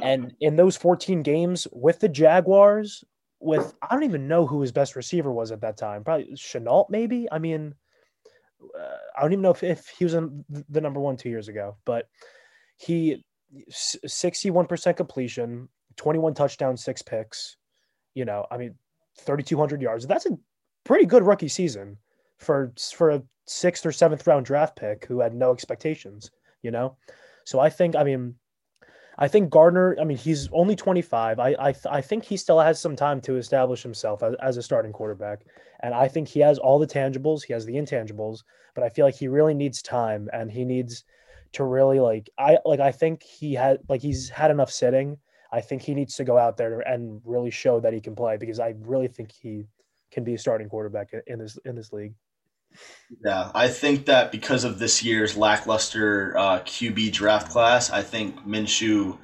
[0.00, 3.04] And in those 14 games with the Jaguars,
[3.42, 6.04] with I don't even know who his best receiver was at that time.
[6.04, 7.28] Probably Shenault, maybe.
[7.30, 7.74] I mean,
[8.78, 11.76] uh, I don't even know if, if he was the number one two years ago,
[11.84, 12.08] but
[12.76, 13.24] he
[13.70, 17.56] 61% completion, 21 touchdowns, six picks.
[18.14, 18.74] You know, I mean,
[19.18, 20.06] 3,200 yards.
[20.06, 20.38] That's a
[20.84, 21.96] pretty good rookie season
[22.38, 26.30] for for a sixth or seventh round draft pick who had no expectations.
[26.62, 26.96] You know,
[27.44, 28.36] so I think I mean
[29.18, 31.38] I think Gardner, I mean, he's only 25.
[31.38, 34.62] I I, I think he still has some time to establish himself as, as a
[34.62, 35.44] starting quarterback.
[35.80, 38.40] And I think he has all the tangibles, he has the intangibles,
[38.74, 41.04] but I feel like he really needs time and he needs
[41.52, 45.18] to really like I like I think he had like he's had enough sitting.
[45.52, 48.38] I think he needs to go out there and really show that he can play
[48.38, 49.64] because I really think he
[50.10, 52.14] can be a starting quarterback in this in this league.
[53.24, 58.36] Yeah, I think that because of this year's lackluster uh, QB draft class, I think
[58.46, 59.18] Minshew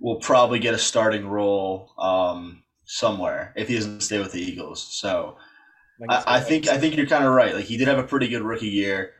[0.00, 4.82] will probably get a starting role um, somewhere if he doesn't stay with the Eagles.
[4.82, 5.36] So
[6.08, 7.54] I, I think I think you're kind of right.
[7.54, 9.12] Like he did have a pretty good rookie year.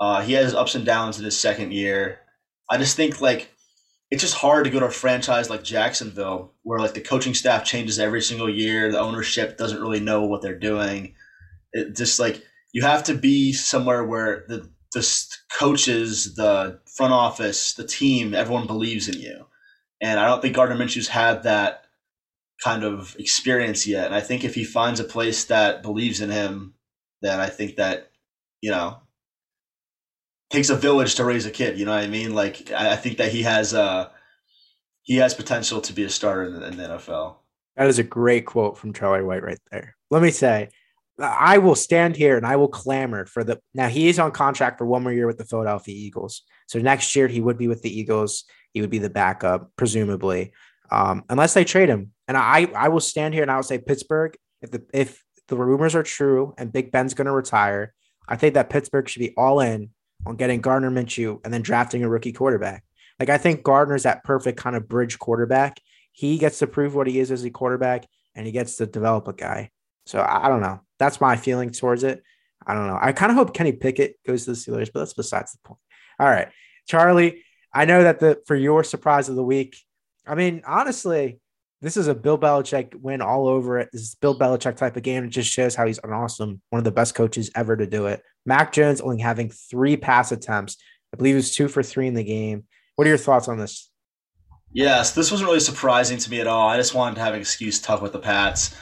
[0.00, 2.20] Uh, he has ups and downs in his second year.
[2.70, 3.50] I just think like
[4.10, 7.64] it's just hard to go to a franchise like Jacksonville where like the coaching staff
[7.64, 8.92] changes every single year.
[8.92, 11.14] The ownership doesn't really know what they're doing.
[11.72, 12.42] It just like
[12.76, 15.26] you have to be somewhere where the the
[15.58, 19.46] coaches, the front office, the team, everyone believes in you.
[20.02, 21.86] And I don't think Gardner Minshew's had that
[22.62, 24.04] kind of experience yet.
[24.04, 26.74] And I think if he finds a place that believes in him,
[27.22, 28.10] then I think that,
[28.60, 28.98] you know,
[30.50, 31.78] takes a village to raise a kid.
[31.78, 32.34] You know what I mean?
[32.34, 34.10] Like I think that he has uh
[35.00, 37.36] he has potential to be a starter in the, in the NFL.
[37.78, 39.96] That is a great quote from Charlie White right there.
[40.10, 40.68] Let me say,
[41.18, 43.58] I will stand here and I will clamor for the.
[43.74, 46.42] Now he is on contract for one more year with the Philadelphia Eagles.
[46.68, 48.44] So next year he would be with the Eagles.
[48.72, 50.52] He would be the backup, presumably,
[50.90, 52.12] um, unless they trade him.
[52.28, 54.36] And I, I will stand here and I will say Pittsburgh.
[54.60, 57.94] If the if the rumors are true and Big Ben's going to retire,
[58.28, 59.90] I think that Pittsburgh should be all in
[60.26, 62.84] on getting Gardner Minshew and then drafting a rookie quarterback.
[63.18, 65.80] Like I think Gardner's that perfect kind of bridge quarterback.
[66.12, 69.28] He gets to prove what he is as a quarterback, and he gets to develop
[69.28, 69.70] a guy.
[70.06, 70.80] So I, I don't know.
[70.98, 72.22] That's my feeling towards it.
[72.66, 72.98] I don't know.
[73.00, 75.80] I kind of hope Kenny Pickett goes to the Steelers, but that's besides the point.
[76.18, 76.48] All right,
[76.88, 77.44] Charlie.
[77.72, 79.76] I know that the for your surprise of the week.
[80.26, 81.40] I mean, honestly,
[81.82, 83.90] this is a Bill Belichick win all over it.
[83.92, 85.24] This is Bill Belichick type of game.
[85.24, 88.06] It just shows how he's an awesome, one of the best coaches ever to do
[88.06, 88.22] it.
[88.46, 90.78] Mac Jones only having three pass attempts.
[91.12, 92.64] I believe it was two for three in the game.
[92.96, 93.90] What are your thoughts on this?
[94.72, 96.68] Yes, this wasn't really surprising to me at all.
[96.68, 98.74] I just wanted to have an excuse to talk with the Pats.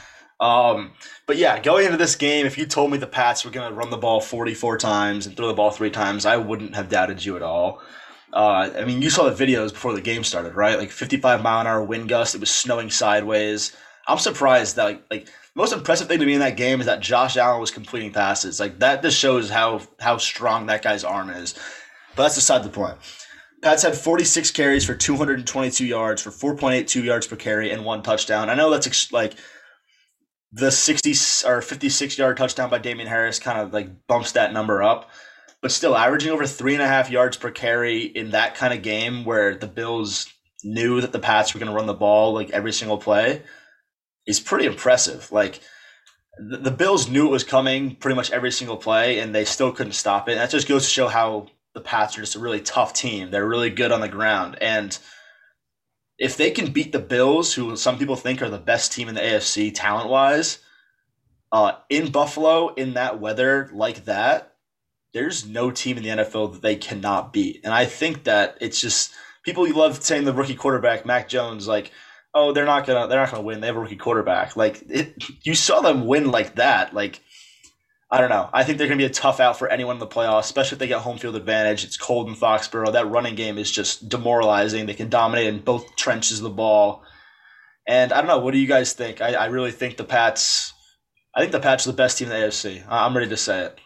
[0.44, 0.92] Um,
[1.26, 3.74] but yeah, going into this game, if you told me the Pats were going to
[3.74, 7.24] run the ball 44 times and throw the ball three times, I wouldn't have doubted
[7.24, 7.80] you at all.
[8.30, 10.78] Uh, I mean, you saw the videos before the game started, right?
[10.78, 12.34] Like 55 mile an hour wind gust.
[12.34, 13.74] It was snowing sideways.
[14.06, 16.86] I'm surprised that like, like the most impressive thing to me in that game is
[16.86, 18.60] that Josh Allen was completing passes.
[18.60, 21.54] Like that just shows how how strong that guy's arm is.
[22.16, 22.98] But that's beside the point.
[23.62, 28.50] Pats had 46 carries for 222 yards for 4.82 yards per carry and one touchdown.
[28.50, 29.36] I know that's ex- like
[30.54, 31.14] the 60
[31.48, 35.10] or 56 yard touchdown by Damien Harris kind of like bumps that number up.
[35.60, 38.82] But still, averaging over three and a half yards per carry in that kind of
[38.82, 42.50] game where the Bills knew that the Pats were going to run the ball like
[42.50, 43.42] every single play
[44.26, 45.32] is pretty impressive.
[45.32, 45.60] Like
[46.38, 49.72] the, the Bills knew it was coming pretty much every single play, and they still
[49.72, 50.32] couldn't stop it.
[50.32, 53.30] And that just goes to show how the Pats are just a really tough team.
[53.30, 54.96] They're really good on the ground, and
[56.18, 59.14] if they can beat the Bills, who some people think are the best team in
[59.14, 60.58] the AFC talent wise,
[61.52, 64.54] uh, in Buffalo in that weather like that,
[65.12, 67.60] there's no team in the NFL that they cannot beat.
[67.64, 69.12] And I think that it's just
[69.44, 71.92] people love saying the rookie quarterback Mac Jones like,
[72.34, 73.60] oh, they're not gonna they're not gonna win.
[73.60, 74.56] They have a rookie quarterback.
[74.56, 76.92] Like it, you saw them win like that.
[76.92, 77.20] Like
[78.14, 78.48] I don't know.
[78.52, 80.76] I think they're going to be a tough out for anyone in the playoffs, especially
[80.76, 81.82] if they get home field advantage.
[81.82, 82.92] It's cold in Foxborough.
[82.92, 84.86] That running game is just demoralizing.
[84.86, 87.02] They can dominate in both trenches of the ball.
[87.88, 88.38] And I don't know.
[88.38, 89.20] What do you guys think?
[89.20, 90.72] I, I really think the Pats.
[91.34, 92.84] I think the Pats are the best team in the AFC.
[92.88, 93.80] I'm ready to say it.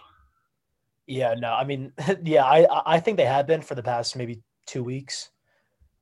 [1.07, 4.43] Yeah, no, I mean, yeah, I I think they have been for the past maybe
[4.67, 5.31] two weeks,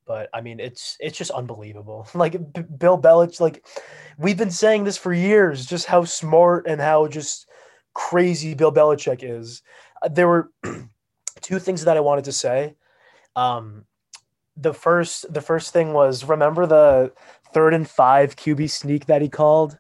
[0.04, 2.08] but I mean, it's it's just unbelievable.
[2.14, 3.64] Like B- Bill Belichick, like
[4.18, 7.46] we've been saying this for years, just how smart and how just
[7.96, 9.62] crazy Bill Belichick is.
[10.02, 10.50] Uh, there were
[11.40, 12.74] two things that I wanted to say.
[13.34, 13.86] Um,
[14.56, 17.12] the first, the first thing was remember the
[17.54, 19.78] third and five QB sneak that he called.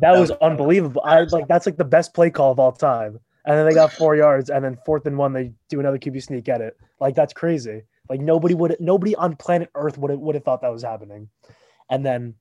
[0.00, 1.02] That was unbelievable.
[1.04, 3.20] I like that's like the best play call of all time.
[3.46, 6.22] And then they got four yards, and then fourth and one, they do another QB
[6.22, 6.78] sneak at it.
[6.98, 7.82] Like that's crazy.
[8.08, 11.28] Like nobody would, nobody on planet Earth would have, would have thought that was happening.
[11.90, 12.34] And then,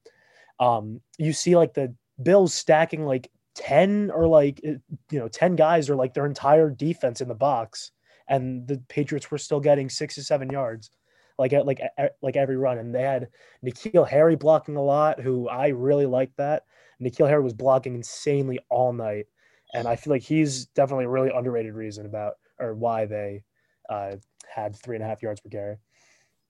[0.61, 4.79] um, you see like the Bills stacking like 10 or like you
[5.11, 7.91] know 10 guys or like their entire defense in the box
[8.27, 10.89] and the patriots were still getting six to seven yards
[11.37, 11.81] like like
[12.21, 13.27] like every run and they had
[13.63, 16.63] N'Keal Harry blocking a lot who I really like that.
[17.01, 19.25] N'Keal Harry was blocking insanely all night
[19.73, 23.43] and I feel like he's definitely a really underrated reason about or why they
[23.89, 24.15] uh,
[24.47, 25.77] had three and a half yards per carry.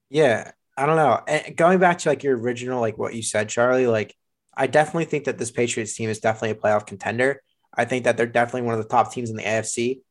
[0.10, 1.22] Yeah I don't know.
[1.56, 4.16] Going back to like your original like what you said Charlie like
[4.56, 7.42] I definitely think that this Patriots team is definitely a playoff contender.
[7.76, 10.02] I think that they're definitely one of the top teams in the AFC.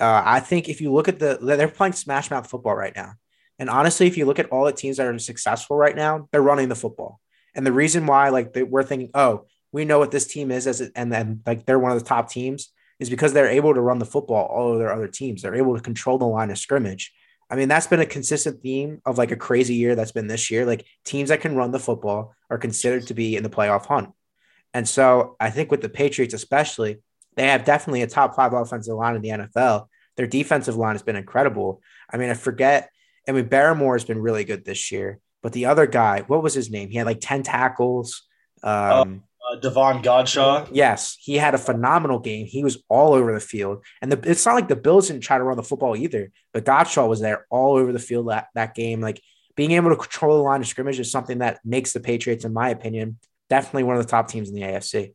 [0.00, 3.12] Uh, I think if you look at the, they're playing smash mouth football right now.
[3.58, 6.40] And honestly, if you look at all the teams that are successful right now, they're
[6.40, 7.20] running the football.
[7.54, 10.66] And the reason why, like, they, we're thinking, oh, we know what this team is,
[10.66, 13.74] as it, and then like they're one of the top teams, is because they're able
[13.74, 15.42] to run the football all of their other teams.
[15.42, 17.12] They're able to control the line of scrimmage.
[17.50, 20.50] I mean, that's been a consistent theme of like a crazy year that's been this
[20.50, 20.64] year.
[20.64, 24.10] Like teams that can run the football are considered to be in the playoff hunt.
[24.74, 26.98] And so I think with the Patriots, especially,
[27.36, 29.86] they have definitely a top five offensive line in the NFL.
[30.16, 31.80] Their defensive line has been incredible.
[32.10, 32.90] I mean, I forget.
[33.28, 36.54] I mean, Barmore has been really good this year, but the other guy, what was
[36.54, 36.90] his name?
[36.90, 38.22] He had like 10 tackles.
[38.62, 40.68] Um, uh, Davon Godchaux.
[40.72, 42.46] Yes, he had a phenomenal game.
[42.46, 45.38] He was all over the field, and the, it's not like the Bills didn't try
[45.38, 46.30] to run the football either.
[46.52, 49.00] But Godchaux was there all over the field that that game.
[49.00, 49.22] Like
[49.60, 52.52] being able to control the line of scrimmage is something that makes the Patriots, in
[52.54, 53.18] my opinion,
[53.50, 55.12] definitely one of the top teams in the AFC.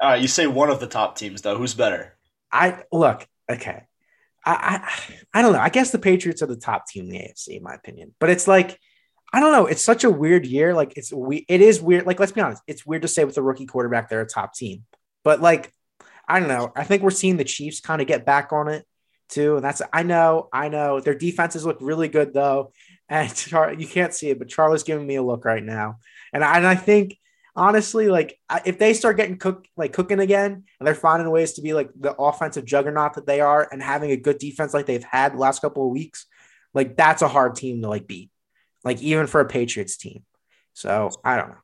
[0.00, 1.58] All right, you say one of the top teams though.
[1.58, 2.16] Who's better?
[2.50, 3.82] I look okay.
[4.46, 5.58] I, I I don't know.
[5.58, 8.14] I guess the Patriots are the top team in the AFC, in my opinion.
[8.18, 8.80] But it's like
[9.30, 9.66] I don't know.
[9.66, 10.72] It's such a weird year.
[10.72, 12.06] Like it's we it is weird.
[12.06, 14.54] Like let's be honest, it's weird to say with a rookie quarterback they're a top
[14.54, 14.84] team.
[15.22, 15.70] But like
[16.26, 16.72] I don't know.
[16.74, 18.86] I think we're seeing the Chiefs kind of get back on it
[19.28, 19.56] too.
[19.56, 22.72] And that's I know, I know their defenses look really good though.
[23.08, 25.98] And Char- you can't see it, but Charlie's giving me a look right now.
[26.32, 27.16] And I, and I think
[27.54, 31.62] honestly, like if they start getting cook like cooking again and they're finding ways to
[31.62, 35.04] be like the offensive juggernaut that they are and having a good defense like they've
[35.04, 36.26] had the last couple of weeks,
[36.74, 38.30] like that's a hard team to like beat
[38.86, 40.22] like even for a Patriots team.
[40.72, 41.58] So I don't know.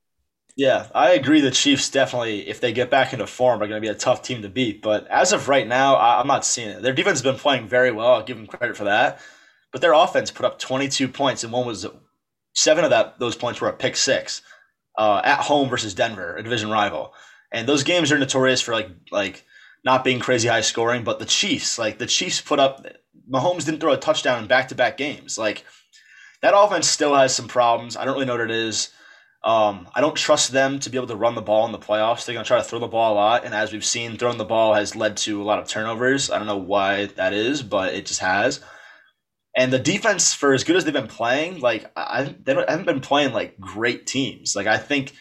[0.56, 1.40] Yeah, I agree.
[1.40, 4.22] The Chiefs definitely, if they get back into form, are going to be a tough
[4.22, 4.82] team to beat.
[4.82, 6.82] But as of right now, I, am not seeing it.
[6.82, 8.12] Their defense has been playing very well.
[8.12, 9.20] I'll give them credit for that.
[9.72, 11.86] But their offense put up 22 points, and one was
[12.54, 14.42] seven of that those points were a pick six
[14.98, 17.14] uh, at home versus Denver, a division rival.
[17.50, 19.44] And those games are notorious for like like
[19.84, 21.04] not being crazy high scoring.
[21.04, 22.86] But the Chiefs, like the Chiefs, put up.
[23.30, 25.38] Mahomes didn't throw a touchdown in back to back games.
[25.38, 25.64] Like
[26.42, 27.96] that offense still has some problems.
[27.96, 28.90] I don't really know what it is.
[29.44, 32.24] Um, I don't trust them to be able to run the ball in the playoffs.
[32.24, 33.44] They're going to try to throw the ball a lot.
[33.44, 36.30] And as we've seen, throwing the ball has led to a lot of turnovers.
[36.30, 38.60] I don't know why that is, but it just has.
[39.56, 43.00] And the defense, for as good as they've been playing, like I, they haven't been
[43.00, 44.56] playing like great teams.
[44.56, 45.12] Like I think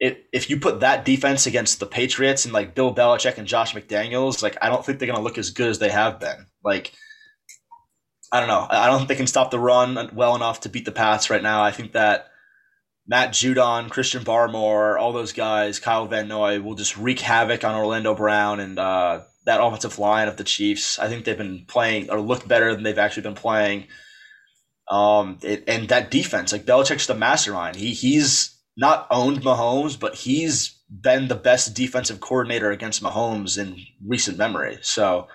[0.00, 3.74] it, if you put that defense against the Patriots and like Bill Belichick and Josh
[3.74, 6.46] McDaniels, like I don't think they're going to look as good as they have been.
[6.64, 6.92] Like
[8.32, 8.66] I don't know.
[8.68, 11.42] I don't think they can stop the run well enough to beat the Pats right
[11.42, 11.62] now.
[11.62, 12.28] I think that
[13.06, 17.74] Matt Judon, Christian Barmore, all those guys, Kyle Van Noy will just wreak havoc on
[17.74, 20.98] Orlando Brown and uh, that offensive line of the Chiefs.
[20.98, 23.86] I think they've been playing or looked better than they've actually been playing.
[24.90, 27.76] Um, it, and that defense, like Belichick's the mastermind.
[27.76, 33.86] He he's not owned Mahomes, but he's been the best defensive coordinator against Mahomes in
[34.06, 34.78] recent memory.
[34.82, 35.28] So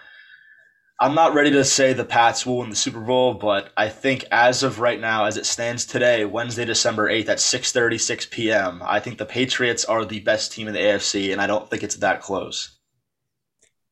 [1.00, 4.26] I'm not ready to say the Pats will win the Super Bowl, but I think
[4.32, 8.84] as of right now, as it stands today, Wednesday, December 8th at 6:30, 6 p.m.,
[8.86, 11.82] I think the Patriots are the best team in the AFC, and I don't think
[11.82, 12.73] it's that close.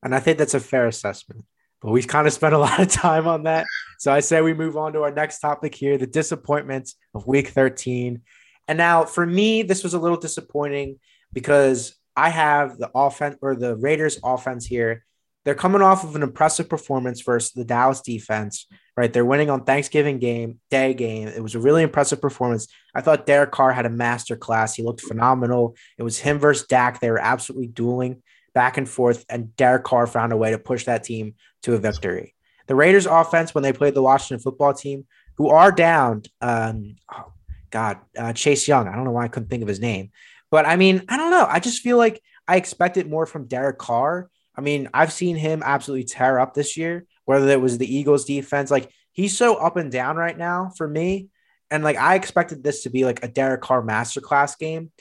[0.04, 1.46] And I think that's a fair assessment.
[1.82, 3.66] But we've kind of spent a lot of time on that.
[4.00, 7.50] So I say we move on to our next topic here the disappointments of week
[7.50, 8.22] 13.
[8.68, 11.00] And now for me, this was a little disappointing
[11.34, 15.04] because I have the offense or the Raiders offense here
[15.44, 19.12] they're coming off of an impressive performance versus the Dallas defense, right?
[19.12, 21.28] They're winning on Thanksgiving game, day game.
[21.28, 22.68] It was a really impressive performance.
[22.94, 24.76] I thought Derek Carr had a master class.
[24.76, 25.76] He looked phenomenal.
[25.98, 27.00] It was him versus Dak.
[27.00, 28.22] They were absolutely dueling
[28.54, 31.78] back and forth, and Derek Carr found a way to push that team to a
[31.78, 32.36] victory.
[32.68, 35.06] The Raiders offense, when they played the Washington football team,
[35.38, 37.34] who are down, um, oh
[37.70, 38.88] God, uh, Chase Young.
[38.88, 40.12] I don't know why I couldn't think of his name,
[40.50, 41.46] but I mean, I don't know.
[41.50, 45.64] I just feel like I expected more from Derek Carr I mean, I've seen him
[45.64, 48.70] absolutely tear up this year, whether it was the Eagles defense.
[48.70, 51.30] Like he's so up and down right now for me.
[51.70, 54.92] And like I expected this to be like a Derek Carr masterclass game.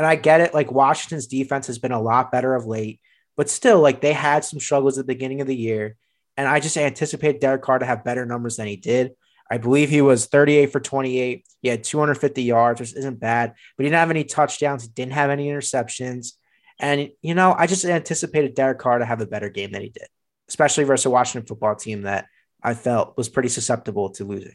[0.00, 0.54] And I get it.
[0.54, 3.02] Like Washington's defense has been a lot better of late,
[3.36, 5.96] but still, like they had some struggles at the beginning of the year.
[6.38, 9.12] And I just anticipate Derek Carr to have better numbers than he did.
[9.50, 11.44] I believe he was 38 for 28.
[11.60, 14.84] He had 250 yards, which isn't bad, but he didn't have any touchdowns.
[14.84, 16.32] He didn't have any interceptions.
[16.78, 19.90] And, you know, I just anticipated Derek Carr to have a better game than he
[19.90, 20.08] did,
[20.48, 22.24] especially versus a Washington football team that
[22.62, 24.54] I felt was pretty susceptible to losing.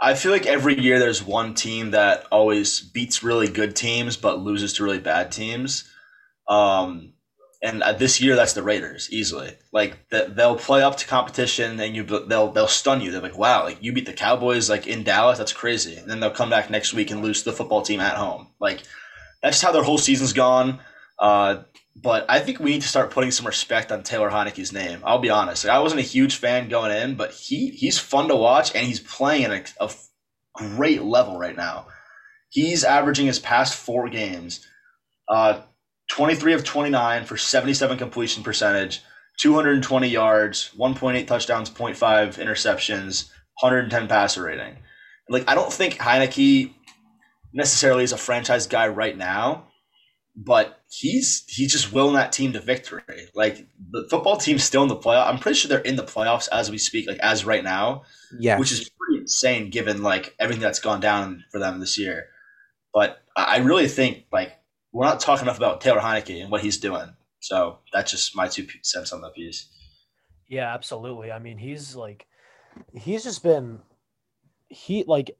[0.00, 4.38] I feel like every year there's one team that always beats really good teams but
[4.38, 5.90] loses to really bad teams.
[6.48, 7.14] Um,
[7.60, 9.56] and uh, this year that's the Raiders easily.
[9.72, 13.10] Like they'll play up to competition and you they'll they'll stun you.
[13.10, 15.96] They're like, wow, like you beat the Cowboys like in Dallas, that's crazy.
[15.96, 18.48] And then they'll come back next week and lose to the football team at home.
[18.60, 18.82] Like
[19.42, 20.78] that's how their whole season's gone.
[21.18, 21.62] Uh,
[22.02, 25.00] but I think we need to start putting some respect on Taylor Heinicke's name.
[25.04, 25.64] I'll be honest.
[25.64, 28.86] Like, I wasn't a huge fan going in, but he he's fun to watch and
[28.86, 29.92] he's playing at a, a
[30.54, 31.86] great level right now.
[32.50, 34.66] He's averaging his past four games,
[35.28, 35.60] uh,
[36.10, 39.02] 23 of 29 for 77 completion percentage,
[39.40, 41.96] 220 yards, 1.8 touchdowns, 0.5
[42.38, 43.30] interceptions,
[43.60, 44.76] 110 passer rating.
[45.28, 46.72] Like I don't think Heinicke
[47.52, 49.67] necessarily is a franchise guy right now,
[50.40, 53.02] but he's he just willing that team to victory.
[53.34, 55.26] Like the football team's still in the playoff.
[55.26, 58.02] I'm pretty sure they're in the playoffs as we speak, like as right now.
[58.38, 62.28] Yeah, which is pretty insane given like everything that's gone down for them this year.
[62.94, 64.52] But I really think like
[64.92, 67.14] we're not talking enough about Taylor Heinicke and what he's doing.
[67.40, 69.68] So that's just my two cents on that piece.
[70.48, 71.30] Yeah, absolutely.
[71.30, 72.26] I mean, he's like,
[72.94, 73.80] he's just been,
[74.68, 75.36] he like,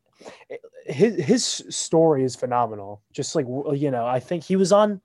[0.86, 3.02] his his story is phenomenal.
[3.12, 5.00] Just like you know, I think he was on,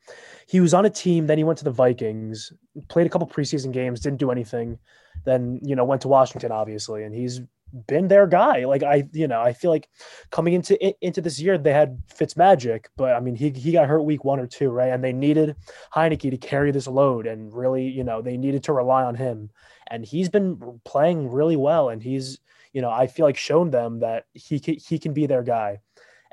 [0.47, 1.28] he was on a team.
[1.28, 2.53] Then he went to the Vikings,
[2.88, 4.80] played a couple preseason games, didn't do anything.
[5.26, 7.41] Then you know went to Washington, obviously, and he's
[7.88, 8.66] been their guy.
[8.66, 9.89] Like I, you know, I feel like
[10.32, 13.88] coming into into this year they had Fitz Magic, but I mean he he got
[13.88, 14.91] hurt week one or two, right?
[14.91, 15.55] And they needed
[15.93, 19.49] Heinicke to carry this load, and really, you know, they needed to rely on him.
[19.88, 22.39] And he's been playing really well, and he's,
[22.74, 25.80] you know, I feel like shown them that he can, he can be their guy.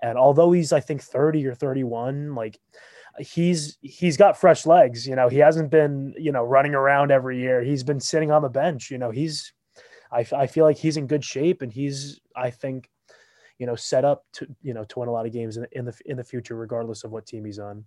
[0.03, 2.59] And although he's I think thirty or thirty one, like
[3.19, 5.07] he's he's got fresh legs.
[5.07, 7.63] You know, he hasn't been you know running around every year.
[7.63, 8.91] He's been sitting on the bench.
[8.91, 9.53] You know, he's
[10.11, 12.89] I, I feel like he's in good shape and he's I think
[13.59, 15.85] you know set up to you know to win a lot of games in, in
[15.85, 17.85] the in the future regardless of what team he's on.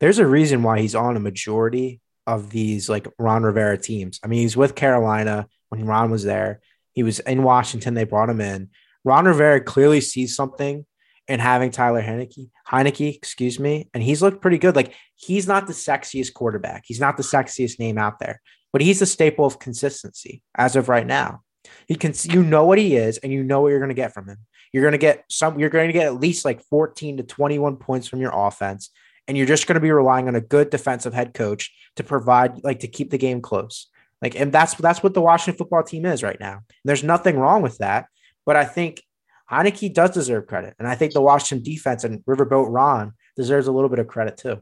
[0.00, 4.20] There's a reason why he's on a majority of these like Ron Rivera teams.
[4.22, 6.60] I mean, he's with Carolina when Ron was there.
[6.98, 7.94] He was in Washington.
[7.94, 8.70] They brought him in.
[9.04, 10.84] Ron Rivera clearly sees something
[11.28, 14.74] in having Tyler Heinicke, Heinicke, excuse me, and he's looked pretty good.
[14.74, 16.82] Like he's not the sexiest quarterback.
[16.86, 18.40] He's not the sexiest name out there,
[18.72, 21.42] but he's a staple of consistency as of right now.
[21.86, 24.12] He can, you know what he is, and you know what you're going to get
[24.12, 24.38] from him.
[24.72, 27.76] You're going to get some, you're going to get at least like 14 to 21
[27.76, 28.90] points from your offense,
[29.28, 32.64] and you're just going to be relying on a good defensive head coach to provide,
[32.64, 33.86] like, to keep the game close.
[34.22, 36.60] Like, and that's that's what the Washington football team is right now.
[36.84, 38.06] There's nothing wrong with that,
[38.44, 39.02] but I think
[39.50, 43.72] Heinicke does deserve credit, and I think the Washington defense and Riverboat Ron deserves a
[43.72, 44.60] little bit of credit too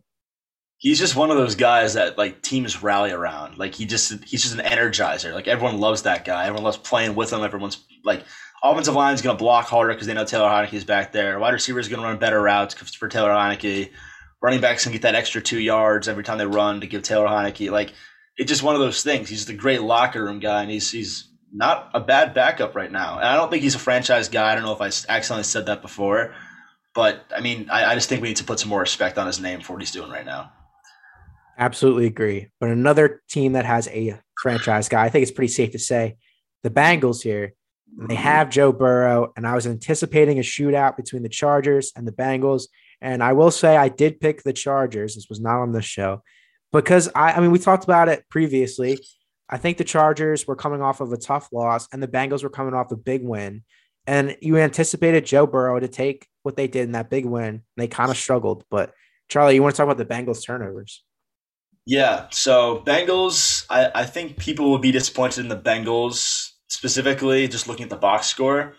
[0.78, 3.58] he's just one of those guys that like teams rally around.
[3.58, 5.32] Like he just he's just an energizer.
[5.32, 6.46] Like everyone loves that guy.
[6.46, 7.42] Everyone loves playing with him.
[7.42, 8.24] Everyone's like
[8.62, 11.38] offensive line is going to block harder because they know Taylor Heinicke is back there.
[11.38, 13.90] Wide receiver is going to run better routes for Taylor Heinicke.
[14.42, 17.26] Running backs can get that extra two yards every time they run to give Taylor
[17.26, 17.70] Heinicke.
[17.70, 17.92] Like
[18.36, 19.28] it's just one of those things.
[19.28, 23.18] He's the great locker room guy, and he's he's not a bad backup right now.
[23.18, 24.52] And I don't think he's a franchise guy.
[24.52, 26.34] I don't know if I accidentally said that before,
[26.94, 29.26] but I mean, I, I just think we need to put some more respect on
[29.26, 30.52] his name for what he's doing right now.
[31.58, 32.48] Absolutely agree.
[32.60, 36.16] But another team that has a franchise guy, I think it's pretty safe to say
[36.62, 37.54] the Bengals here.
[37.98, 38.22] They mm-hmm.
[38.22, 42.64] have Joe Burrow, and I was anticipating a shootout between the Chargers and the Bengals.
[43.00, 45.14] And I will say I did pick the Chargers.
[45.14, 46.20] This was not on the show
[46.76, 48.98] because I, I mean, we talked about it previously.
[49.48, 52.50] I think the Chargers were coming off of a tough loss, and the Bengals were
[52.50, 53.62] coming off a big win.
[54.06, 57.44] And you anticipated Joe Burrow to take what they did in that big win.
[57.44, 58.64] And they kind of struggled.
[58.70, 58.92] But
[59.28, 61.02] Charlie, you want to talk about the Bengals turnovers?
[61.84, 62.26] Yeah.
[62.30, 67.84] So Bengals, I, I think people will be disappointed in the Bengals specifically, just looking
[67.84, 68.74] at the box score.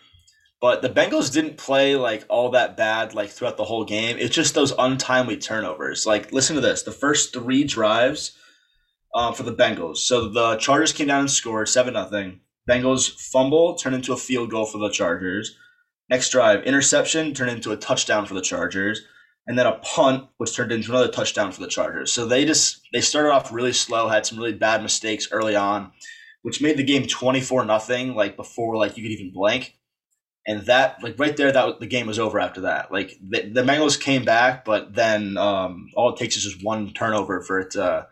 [0.60, 4.18] But the Bengals didn't play like all that bad like throughout the whole game.
[4.18, 6.05] It's just those untimely turnovers.
[6.05, 8.36] Like, listen to this: the first three drives
[9.14, 9.97] um, for the Bengals.
[9.97, 12.41] So the Chargers came down and scored seven nothing.
[12.70, 15.55] Bengals fumble turned into a field goal for the Chargers.
[16.10, 19.01] Next drive, interception turned into a touchdown for the Chargers
[19.45, 22.12] and then a punt, which turned into another touchdown for the Chargers.
[22.12, 25.91] So they just they started off really slow, had some really bad mistakes early on,
[26.41, 28.16] which made the game twenty four nothing.
[28.16, 29.76] Like before, like you could even blank,
[30.48, 32.91] and that like right there, that the game was over after that.
[32.91, 36.93] Like the, the Bengals came back, but then um, all it takes is just one
[36.93, 38.08] turnover for it to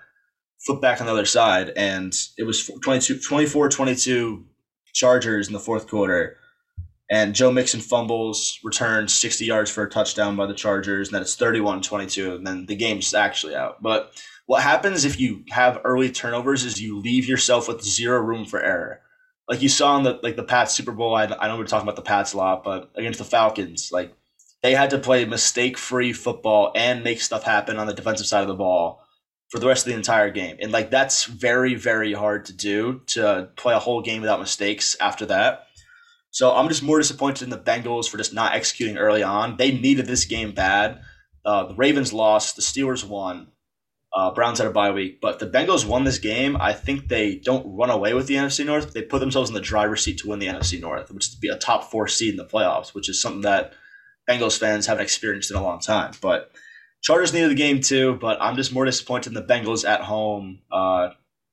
[0.66, 4.44] flip back on the other side, and it was 22, 24-22
[4.94, 6.38] Chargers in the fourth quarter.
[7.10, 11.22] And Joe Mixon fumbles, returns 60 yards for a touchdown by the Chargers, and then
[11.22, 13.82] it's 31 22, and then the game's actually out.
[13.82, 14.12] But
[14.48, 18.62] what happens if you have early turnovers is you leave yourself with zero room for
[18.62, 19.02] error.
[19.48, 21.16] Like you saw in the like the Pats Super Bowl.
[21.16, 24.16] I, I know we're talking about the Pats a lot, but against the Falcons, like
[24.64, 28.42] they had to play mistake free football and make stuff happen on the defensive side
[28.42, 29.06] of the ball
[29.50, 30.58] for the rest of the entire game.
[30.60, 34.96] And like that's very, very hard to do to play a whole game without mistakes
[35.00, 35.68] after that.
[36.32, 39.56] So I'm just more disappointed in the Bengals for just not executing early on.
[39.58, 41.00] They needed this game bad.
[41.46, 43.48] Uh, the Ravens lost, the Steelers won.
[44.16, 46.56] Uh, Browns had a bye week, but the Bengals won this game.
[46.56, 48.94] I think they don't run away with the NFC North.
[48.94, 51.40] They put themselves in the driver's seat to win the NFC North, which is to
[51.42, 53.74] be a top four seed in the playoffs, which is something that
[54.30, 56.14] Bengals fans haven't experienced in a long time.
[56.22, 56.52] But
[57.02, 60.60] Chargers needed the game too, but I'm just more disappointed in the Bengals at home,
[60.72, 61.10] uh,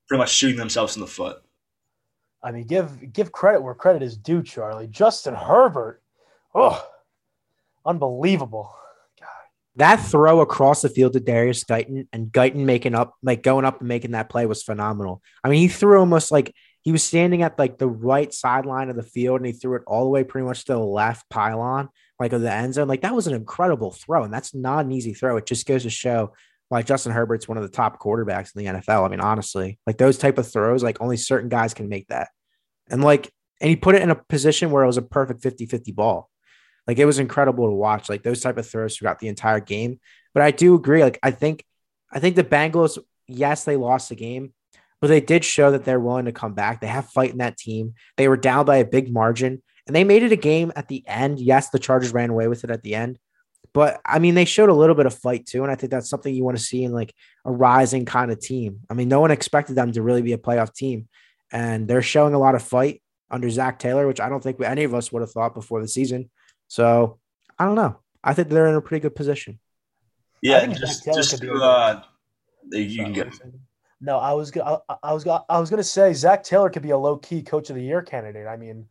[0.07, 1.43] pretty much shooting themselves in the foot.
[2.45, 4.87] I mean, give give credit where credit is due, Charlie.
[4.87, 6.01] Justin Herbert,
[6.55, 6.89] oh,
[7.85, 8.73] unbelievable.
[9.77, 13.81] That throw across the field to Darius Guyton and Guyton making up, like going up
[13.81, 15.23] and making that play was phenomenal.
[15.43, 18.97] I mean, he threw almost like he was standing at like the right sideline of
[18.97, 21.89] the field and he threw it all the way pretty much to the left pylon,
[22.19, 22.89] like of the end zone.
[22.89, 24.25] Like that was an incredible throw.
[24.25, 25.37] And that's not an easy throw.
[25.37, 26.35] It just goes to show
[26.69, 29.07] why Justin Herbert's one of the top quarterbacks in the NFL.
[29.07, 32.29] I mean, honestly, like those type of throws, like only certain guys can make that.
[32.91, 35.67] And like, and he put it in a position where it was a perfect 50
[35.67, 36.31] 50 ball.
[36.87, 40.01] Like it was incredible to watch, like those type of throws throughout the entire game.
[40.35, 41.03] But I do agree.
[41.03, 41.65] Like, I think,
[42.11, 44.53] I think the Bengals, yes, they lost the game,
[45.01, 46.81] but they did show that they're willing to come back.
[46.81, 47.95] They have fight in that team.
[48.17, 51.05] They were down by a big margin and they made it a game at the
[51.07, 51.41] end.
[51.41, 53.19] Yes, the Chargers ran away with it at the end,
[53.75, 55.63] but I mean, they showed a little bit of fight too.
[55.63, 57.15] And I think that's something you want to see in like
[57.45, 58.81] a rising kind of team.
[58.91, 61.09] I mean, no one expected them to really be a playoff team,
[61.51, 64.85] and they're showing a lot of fight under Zac Taylor, which I don't think any
[64.85, 66.31] of us would have thought before the season.
[66.73, 67.19] So
[67.59, 67.99] I don't know.
[68.25, 69.59] I think they're in a pretty good position.
[70.41, 72.03] Yeah, just, just to, uh,
[72.71, 73.29] you can get.
[74.01, 76.89] No, I was I, I was I was going to say Zac Taylor could be
[76.89, 78.47] a low key coach of the year candidate.
[78.47, 78.87] I mean,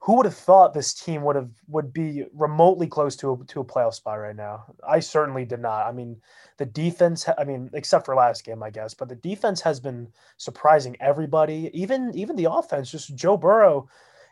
[0.00, 3.60] who would have thought this team would have would be remotely close to a, to
[3.60, 4.64] a playoff spot right now?
[4.88, 5.86] I certainly did not.
[5.86, 6.16] I mean,
[6.56, 7.28] the defense.
[7.36, 10.08] I mean, except for last game, I guess, but the defense has been
[10.38, 11.70] surprising everybody.
[11.74, 12.90] Even even the offense.
[12.90, 13.86] Just Joe Burrow,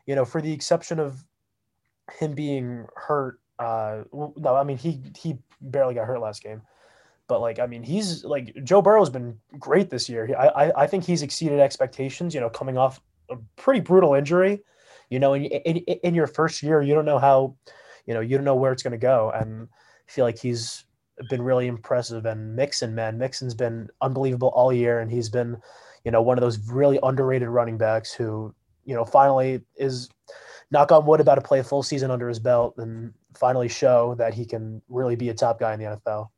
[0.07, 1.23] you know, for the exception of
[2.19, 3.41] him being hurt.
[3.59, 6.63] Uh, no, I mean he he barely got hurt last game,
[7.29, 10.29] but like I mean he's like Joe Burrow's been great this year.
[10.39, 12.35] I I, I think he's exceeded expectations.
[12.35, 13.01] You know, coming off
[13.31, 14.63] a pretty brutal injury
[15.11, 17.55] you know, in, in, in your first year, you don't know how,
[18.07, 19.31] you know, you don't know where it's going to go.
[19.35, 19.69] And
[20.09, 20.85] I feel like he's
[21.31, 22.27] been really impressive.
[22.27, 25.01] And Mixon, man, Mixon's been unbelievable all year.
[25.01, 25.57] And he's been,
[26.05, 28.55] you know, one of those really underrated running backs who,
[28.85, 30.09] you know, finally is
[30.71, 34.15] knock on wood about to play a full season under his belt and finally show
[34.17, 36.29] that he can really be a top guy in the NFL.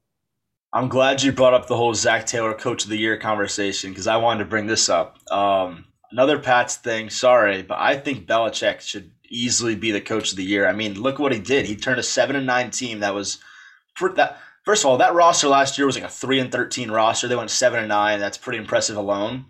[0.72, 4.06] I'm glad you brought up the whole Zac Taylor Coach of the Year conversation because
[4.06, 5.18] I wanted to bring this up.
[5.32, 7.08] Um, another Pats thing.
[7.08, 10.66] Sorry, but I think Belichick should easily be the coach of the year.
[10.66, 11.66] I mean, look what he did.
[11.66, 13.38] He turned a seven and nine team that was
[14.14, 14.38] that.
[14.64, 17.28] First of all, that roster last year was like a three and thirteen roster.
[17.28, 18.20] They went seven and nine.
[18.20, 19.46] That's pretty impressive alone.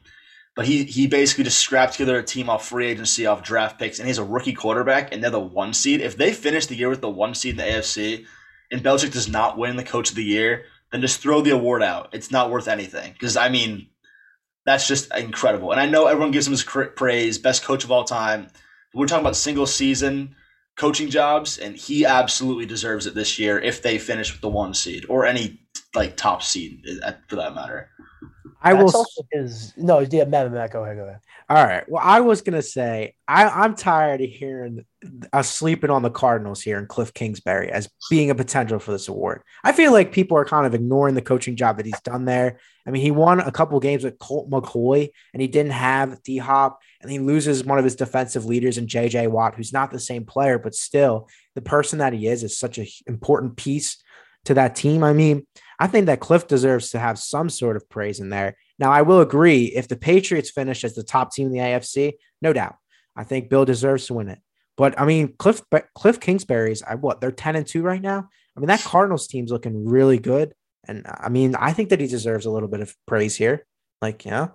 [0.58, 4.00] But he he basically just scrapped together a team off free agency, off draft picks,
[4.00, 6.00] and he's a rookie quarterback, and they're the one seed.
[6.00, 8.26] If they finish the year with the one seed in the AFC,
[8.72, 11.84] and Belichick does not win the coach of the year, then just throw the award
[11.84, 12.08] out.
[12.12, 13.12] It's not worth anything.
[13.12, 13.90] Because I mean,
[14.66, 15.70] that's just incredible.
[15.70, 18.48] And I know everyone gives him his praise, best coach of all time.
[18.92, 20.34] We're talking about single season
[20.76, 24.74] coaching jobs, and he absolutely deserves it this year if they finish with the one
[24.74, 25.60] seed or any
[25.94, 27.90] like top seed eh, for that matter.
[28.60, 29.06] I That's will.
[29.30, 31.20] Is no, yeah, Matt, Matt, go ahead, go ahead.
[31.48, 31.88] All right.
[31.88, 34.84] Well, I was gonna say I, I'm tired of hearing
[35.32, 39.06] us sleeping on the Cardinals here and Cliff Kingsbury as being a potential for this
[39.06, 39.42] award.
[39.62, 42.58] I feel like people are kind of ignoring the coaching job that he's done there.
[42.84, 46.38] I mean, he won a couple games with Colt McCoy, and he didn't have D
[46.38, 50.00] Hop, and he loses one of his defensive leaders in JJ Watt, who's not the
[50.00, 54.02] same player, but still the person that he is is such an important piece
[54.46, 55.04] to that team.
[55.04, 55.46] I mean,
[55.78, 58.56] I think that Cliff deserves to have some sort of praise in there.
[58.78, 62.14] Now, I will agree if the Patriots finish as the top team in the AFC,
[62.42, 62.76] no doubt.
[63.16, 64.40] I think Bill deserves to win it.
[64.76, 65.60] But I mean, Cliff
[65.94, 68.28] Cliff Kingsbury's I what they're 10 and 2 right now.
[68.56, 70.54] I mean, that Cardinals team's looking really good.
[70.86, 73.66] And I mean, I think that he deserves a little bit of praise here.
[74.00, 74.48] Like, yeah.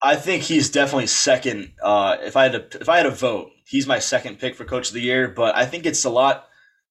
[0.00, 1.72] I think he's definitely second.
[1.82, 4.64] Uh, if I had to if I had a vote, he's my second pick for
[4.64, 5.28] coach of the year.
[5.28, 6.47] But I think it's a lot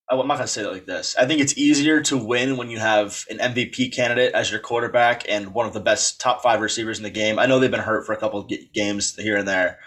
[0.09, 1.15] I'm not going to say it like this.
[1.17, 5.27] I think it's easier to win when you have an MVP candidate as your quarterback
[5.27, 7.39] and one of the best top five receivers in the game.
[7.39, 9.79] I know they've been hurt for a couple of games here and there,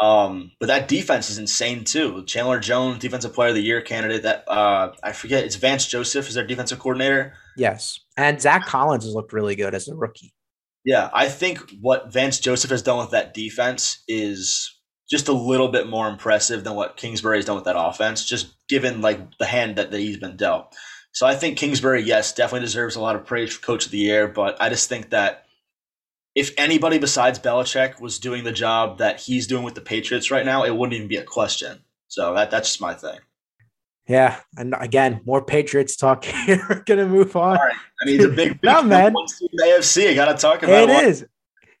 [0.00, 2.24] Um, but that defense is insane too.
[2.26, 4.24] Chandler Jones, defensive player of the year candidate.
[4.24, 5.44] That uh, I forget.
[5.44, 7.32] It's Vance Joseph is their defensive coordinator.
[7.56, 10.34] Yes, and Zach Collins has looked really good as a rookie.
[10.84, 14.75] Yeah, I think what Vance Joseph has done with that defense is
[15.08, 18.54] just a little bit more impressive than what Kingsbury has done with that offense, just
[18.68, 20.74] given like the hand that, that he's been dealt.
[21.12, 23.98] So I think Kingsbury, yes, definitely deserves a lot of praise for coach of the
[23.98, 25.44] year, but I just think that
[26.34, 30.44] if anybody besides Belichick was doing the job that he's doing with the Patriots right
[30.44, 31.78] now, it wouldn't even be a question.
[32.08, 33.18] So that that's just my thing.
[34.06, 36.64] Yeah, and again, more Patriots talk here.
[36.68, 37.56] We're gonna move on.
[37.56, 37.74] All right.
[38.02, 39.14] I mean, it's a big, big no, man.
[39.14, 40.10] AFC.
[40.10, 40.92] I gotta talk about it.
[40.92, 41.26] What- is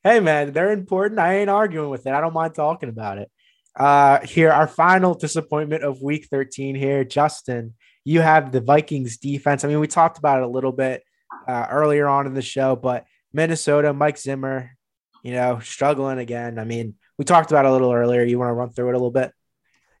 [0.06, 1.18] hey man, they're important.
[1.18, 2.12] I ain't arguing with it.
[2.12, 3.28] I don't mind talking about it.
[3.74, 7.02] Uh, here, our final disappointment of week 13 here.
[7.02, 9.64] Justin, you have the Vikings defense.
[9.64, 11.02] I mean, we talked about it a little bit
[11.48, 14.70] uh, earlier on in the show, but Minnesota, Mike Zimmer,
[15.24, 16.60] you know, struggling again.
[16.60, 18.22] I mean, we talked about it a little earlier.
[18.22, 19.32] You want to run through it a little bit?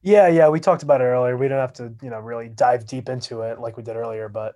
[0.02, 1.36] Yeah, yeah, we talked about it earlier.
[1.36, 4.28] We don't have to, you know, really dive deep into it like we did earlier,
[4.28, 4.54] but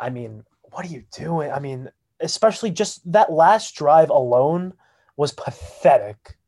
[0.00, 0.42] I mean,
[0.72, 1.52] what are you doing?
[1.52, 1.88] I mean,
[2.18, 4.74] especially just that last drive alone
[5.18, 6.38] was pathetic.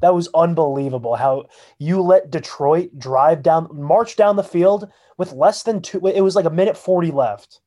[0.00, 1.44] That was unbelievable how
[1.78, 6.04] you let Detroit drive down, march down the field with less than two.
[6.08, 7.60] It was like a minute 40 left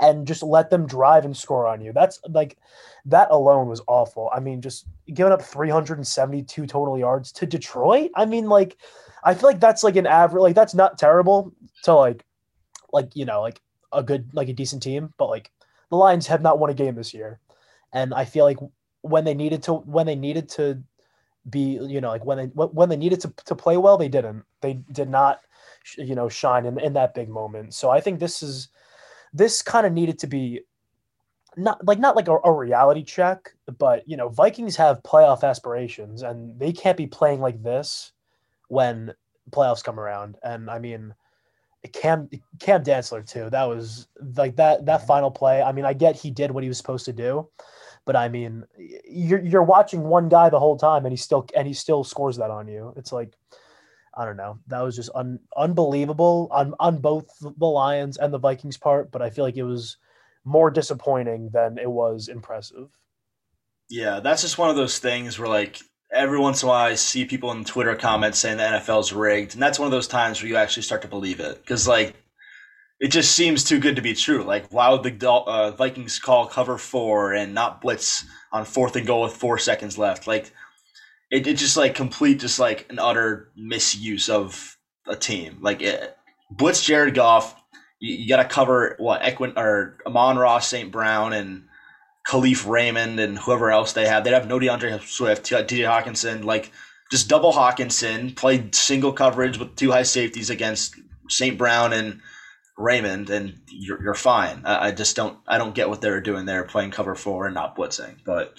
[0.00, 1.92] and just let them drive and score on you.
[1.92, 2.58] That's like,
[3.06, 4.30] that alone was awful.
[4.32, 8.10] I mean, just giving up 372 total yards to Detroit.
[8.14, 8.76] I mean, like,
[9.24, 11.52] I feel like that's like an average, like, that's not terrible
[11.84, 12.24] to like,
[12.92, 13.60] like, you know, like
[13.92, 15.50] a good, like a decent team, but like
[15.90, 17.40] the Lions have not won a game this year.
[17.92, 18.58] And I feel like
[19.02, 20.82] when they needed to when they needed to
[21.48, 24.44] be you know like when they when they needed to, to play well they didn't.
[24.60, 25.40] They did not
[25.98, 27.74] you know shine in, in that big moment.
[27.74, 28.68] So i think this is
[29.32, 30.60] this kind of needed to be
[31.56, 36.22] not like not like a, a, reality check but you know vikings have playoff aspirations
[36.22, 38.12] and they can't be playing like this
[38.68, 39.12] when
[39.50, 40.36] playoffs come around.
[40.44, 41.14] And i mean
[41.92, 42.30] cam
[42.60, 45.60] cam dantzler too that was like that that final play.
[45.60, 47.48] I mean i get he did what he was supposed to do
[48.04, 48.64] but I mean,
[49.08, 52.36] you're you're watching one guy the whole time, and he still and he still scores
[52.38, 52.92] that on you.
[52.96, 53.36] It's like
[54.14, 54.58] I don't know.
[54.66, 59.22] That was just un, unbelievable on on both the Lions and the Vikings part, but
[59.22, 59.96] I feel like it was
[60.44, 62.88] more disappointing than it was impressive.
[63.88, 65.78] Yeah, that's just one of those things where like
[66.12, 69.54] every once in a while I see people in Twitter comments saying the NFL's rigged,
[69.54, 72.14] and that's one of those times where you actually start to believe it because like
[73.02, 74.44] it just seems too good to be true.
[74.44, 79.04] Like, why would the uh, Vikings call cover four and not blitz on fourth and
[79.04, 80.28] goal with four seconds left?
[80.28, 80.52] Like,
[81.28, 84.78] it, it just like complete, just like an utter misuse of
[85.08, 85.58] a team.
[85.60, 86.16] Like, it,
[86.48, 87.60] blitz Jared Goff,
[87.98, 90.92] you, you got to cover what Equin or Amon-Ra St.
[90.92, 91.64] Brown and
[92.28, 94.22] Kalif Raymond and whoever else they have.
[94.22, 96.44] They'd have no D'Andre Swift, TJ Hockenson.
[96.44, 96.70] like
[97.10, 100.94] just double Hockenson, play single coverage with two high safeties against
[101.28, 101.58] St.
[101.58, 102.20] Brown and
[102.76, 104.62] Raymond, and you're, you're fine.
[104.64, 107.46] I, I, just don't I don't get what they were doing there, playing cover four
[107.46, 108.16] and not blitzing.
[108.24, 108.58] But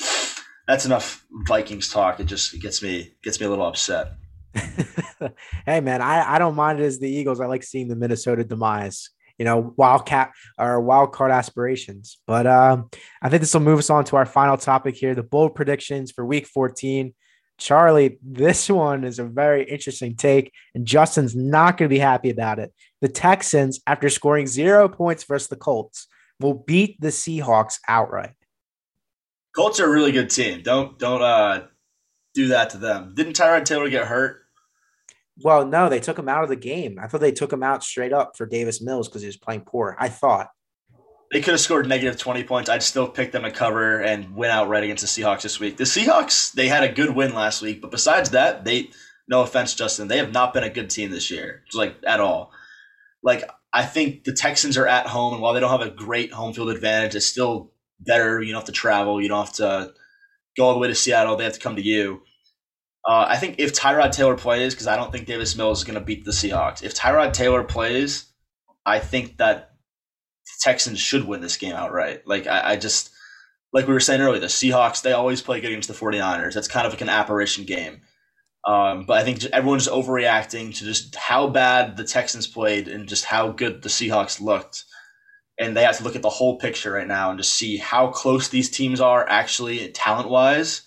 [0.67, 2.19] that's enough Vikings talk.
[2.19, 4.13] It just gets me gets me a little upset.
[5.65, 7.39] hey man, I, I don't mind it as the Eagles.
[7.39, 9.09] I like seeing the Minnesota demise.
[9.39, 12.19] You know, wildcat or wild card aspirations.
[12.27, 12.89] But um,
[13.19, 16.11] I think this will move us on to our final topic here: the bold predictions
[16.11, 17.13] for Week 14.
[17.63, 22.29] Charlie, this one is a very interesting take, and Justin's not going to be happy
[22.29, 22.73] about it.
[22.99, 26.07] The Texans, after scoring zero points versus the Colts,
[26.41, 28.33] will beat the Seahawks outright.
[29.55, 30.61] Colts are a really good team.
[30.61, 31.67] Don't don't uh,
[32.33, 33.13] do that to them.
[33.15, 34.41] Didn't Tyrod Taylor get hurt?
[35.41, 36.99] Well, no, they took him out of the game.
[37.01, 39.61] I thought they took him out straight up for Davis Mills because he was playing
[39.61, 39.95] poor.
[39.97, 40.49] I thought
[41.33, 42.69] they could have scored negative 20 points.
[42.69, 45.77] I'd still pick them to cover and win outright against the Seahawks this week.
[45.77, 48.91] The Seahawks, they had a good win last week, but besides that, they
[49.27, 51.63] no offense, Justin, they have not been a good team this year.
[51.73, 52.51] Like at all.
[53.23, 56.31] Like I think the Texans are at home, and while they don't have a great
[56.31, 58.41] home field advantage, it's still better.
[58.41, 59.19] You don't have to travel.
[59.21, 59.93] You don't have to
[60.55, 61.35] go all the way to Seattle.
[61.35, 62.21] They have to come to you.
[63.05, 65.99] Uh, I think if Tyrod Taylor plays, because I don't think Davis Mills is going
[65.99, 66.83] to beat the Seahawks.
[66.83, 68.25] If Tyrod Taylor plays,
[68.85, 69.72] I think that
[70.61, 72.27] Texans should win this game outright.
[72.27, 73.09] Like I, I, just
[73.71, 76.53] like we were saying earlier, the Seahawks they always play good against the 49ers.
[76.53, 78.01] That's kind of like an apparition game.
[78.65, 83.25] Um, but I think everyone's overreacting to just how bad the Texans played and just
[83.25, 84.85] how good the Seahawks looked.
[85.59, 88.07] And they have to look at the whole picture right now and just see how
[88.07, 90.83] close these teams are actually talent wise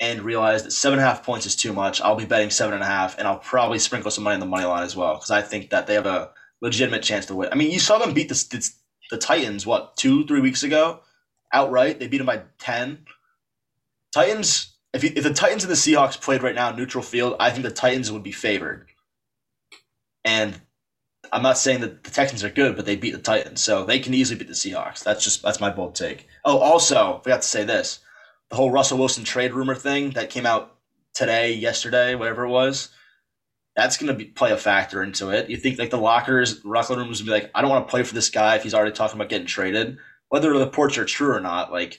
[0.00, 2.00] and realize that seven and a half points is too much.
[2.00, 4.46] I'll be betting seven and a half and I'll probably sprinkle some money on the
[4.46, 6.30] money line as well because I think that they have a
[6.62, 7.50] legitimate chance to win.
[7.52, 8.70] I mean, you saw them beat the,
[9.10, 11.00] the Titans, what, two, three weeks ago
[11.52, 11.98] outright.
[11.98, 13.06] They beat them by 10.
[14.12, 17.62] Titans if, if the Titans and the Seahawks played right now neutral field, I think
[17.62, 18.86] the Titans would be favored.
[20.24, 20.60] And
[21.32, 24.00] I'm not saying that the Texans are good, but they beat the Titans, so they
[24.00, 25.04] can easily beat the Seahawks.
[25.04, 26.26] That's just that's my bold take.
[26.44, 28.00] Oh, also forgot to say this:
[28.48, 30.76] the whole Russell Wilson trade rumor thing that came out
[31.14, 32.90] today, yesterday, whatever it was.
[33.80, 35.48] That's going to play a factor into it.
[35.48, 38.02] You think like the lockers, locker rooms would be like, I don't want to play
[38.02, 39.96] for this guy if he's already talking about getting traded,
[40.28, 41.72] whether the reports are true or not.
[41.72, 41.98] Like,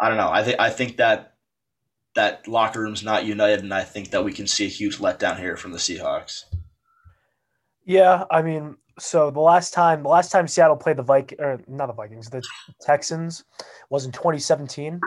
[0.00, 0.30] I don't know.
[0.30, 1.34] I think I think that
[2.14, 5.40] that locker room's not united, and I think that we can see a huge letdown
[5.40, 6.44] here from the Seahawks.
[7.84, 11.60] Yeah, I mean, so the last time the last time Seattle played the Viking or
[11.66, 12.42] not the Vikings, the
[12.80, 13.42] Texans
[13.90, 15.00] was in 2017.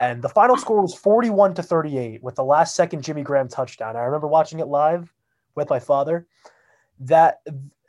[0.00, 3.96] And the final score was 41 to 38 with the last second Jimmy Graham touchdown.
[3.96, 5.12] I remember watching it live
[5.54, 6.26] with my father.
[7.00, 7.40] That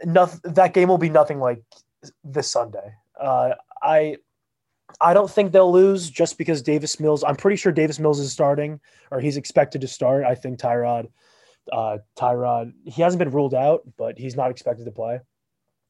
[0.04, 1.64] no, that game will be nothing like
[2.24, 2.94] this Sunday.
[3.20, 4.18] Uh, I
[5.02, 7.24] I don't think they'll lose just because Davis Mills.
[7.24, 8.80] I'm pretty sure Davis Mills is starting
[9.12, 10.26] or he's expected to start.
[10.26, 11.10] I think Tyrod
[11.72, 15.20] uh, Tyrod, he hasn't been ruled out, but he's not expected to play.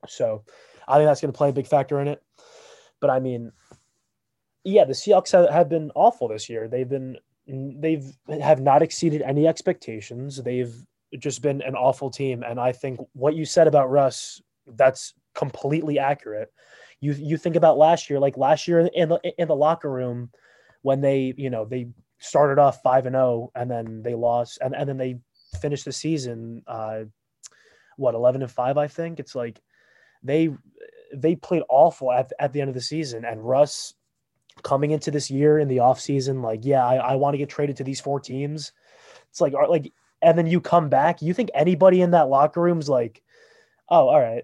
[0.07, 0.43] So
[0.87, 2.21] I think that's going to play a big factor in it.
[2.99, 3.51] But I mean,
[4.65, 6.67] yeah, the Seahawks have, have been awful this year.
[6.67, 8.11] They've been they've
[8.41, 10.41] have not exceeded any expectations.
[10.41, 10.75] They've
[11.19, 12.43] just been an awful team.
[12.43, 16.51] And I think what you said about Russ, that's completely accurate.
[16.99, 20.31] You you think about last year, like last year in the in the locker room
[20.81, 21.87] when they, you know, they
[22.19, 25.19] started off five and zero, oh and then they lost, and and then they
[25.59, 27.03] finished the season uh,
[27.97, 29.61] what 11 and 5 I think it's like
[30.21, 30.49] they
[31.13, 33.93] they played awful at, at the end of the season and Russ
[34.63, 37.77] coming into this year in the offseason like yeah I, I want to get traded
[37.77, 38.71] to these four teams
[39.29, 39.91] it's like like
[40.21, 43.21] and then you come back you think anybody in that locker room's like
[43.89, 44.43] oh all right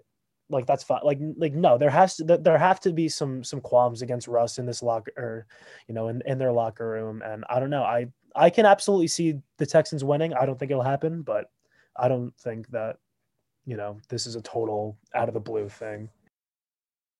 [0.49, 3.61] like that's fine like like no there has to there have to be some some
[3.61, 5.47] qualms against Russ in this locker or
[5.87, 9.07] you know in, in their locker room and I don't know I I can absolutely
[9.07, 10.33] see the Texans winning.
[10.33, 11.49] I don't think it'll happen, but
[11.97, 12.97] I don't think that,
[13.65, 16.09] you know, this is a total out of the blue thing.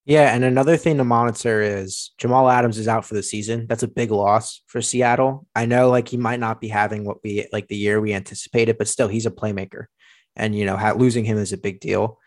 [0.05, 3.67] Yeah, and another thing to monitor is Jamal Adams is out for the season.
[3.67, 5.45] That's a big loss for Seattle.
[5.55, 8.79] I know like he might not be having what we like the year we anticipated,
[8.79, 9.85] but still he's a playmaker.
[10.35, 12.17] And you know, ha- losing him is a big deal.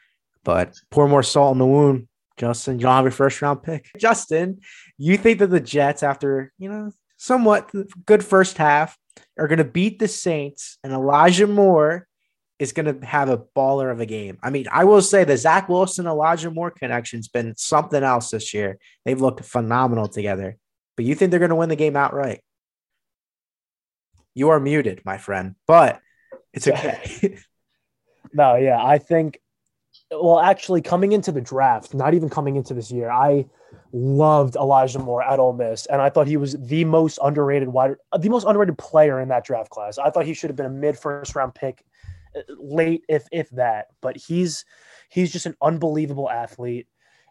[0.44, 2.06] But pour more salt in the wound,
[2.36, 2.78] Justin.
[2.78, 3.90] You don't have your first round pick.
[3.98, 4.60] Justin,
[4.96, 7.72] you think that the Jets, after you know somewhat
[8.06, 8.96] good first half,
[9.36, 12.06] are going to beat the Saints, and Elijah Moore
[12.58, 14.38] is going to have a baller of a game.
[14.42, 18.54] I mean, I will say the Zach Wilson Elijah Moore connection's been something else this
[18.54, 18.78] year.
[19.04, 20.56] They've looked phenomenal together.
[20.96, 22.40] But you think they're going to win the game outright?
[24.34, 26.00] You are muted, my friend, but
[26.52, 27.38] it's okay.
[28.32, 29.40] no, yeah, I think.
[30.10, 33.46] Well, actually, coming into the draft, not even coming into this year, I
[33.92, 37.94] loved Elijah Moore at Ole Miss, and I thought he was the most underrated wide,
[38.16, 39.98] the most underrated player in that draft class.
[39.98, 41.84] I thought he should have been a mid first round pick,
[42.58, 43.86] late if if that.
[44.00, 44.64] But he's
[45.08, 46.86] he's just an unbelievable athlete,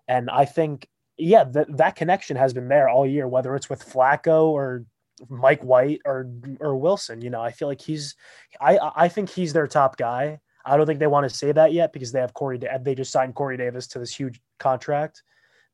[0.08, 0.88] and I think
[1.18, 4.86] yeah that that connection has been there all year, whether it's with Flacco or
[5.30, 6.30] Mike White or
[6.60, 7.22] or Wilson.
[7.22, 8.16] You know, I feel like he's
[8.60, 10.40] I I think he's their top guy.
[10.66, 12.60] I don't think they want to say that yet because they have Corey.
[12.82, 15.24] They just signed Corey Davis to this huge contract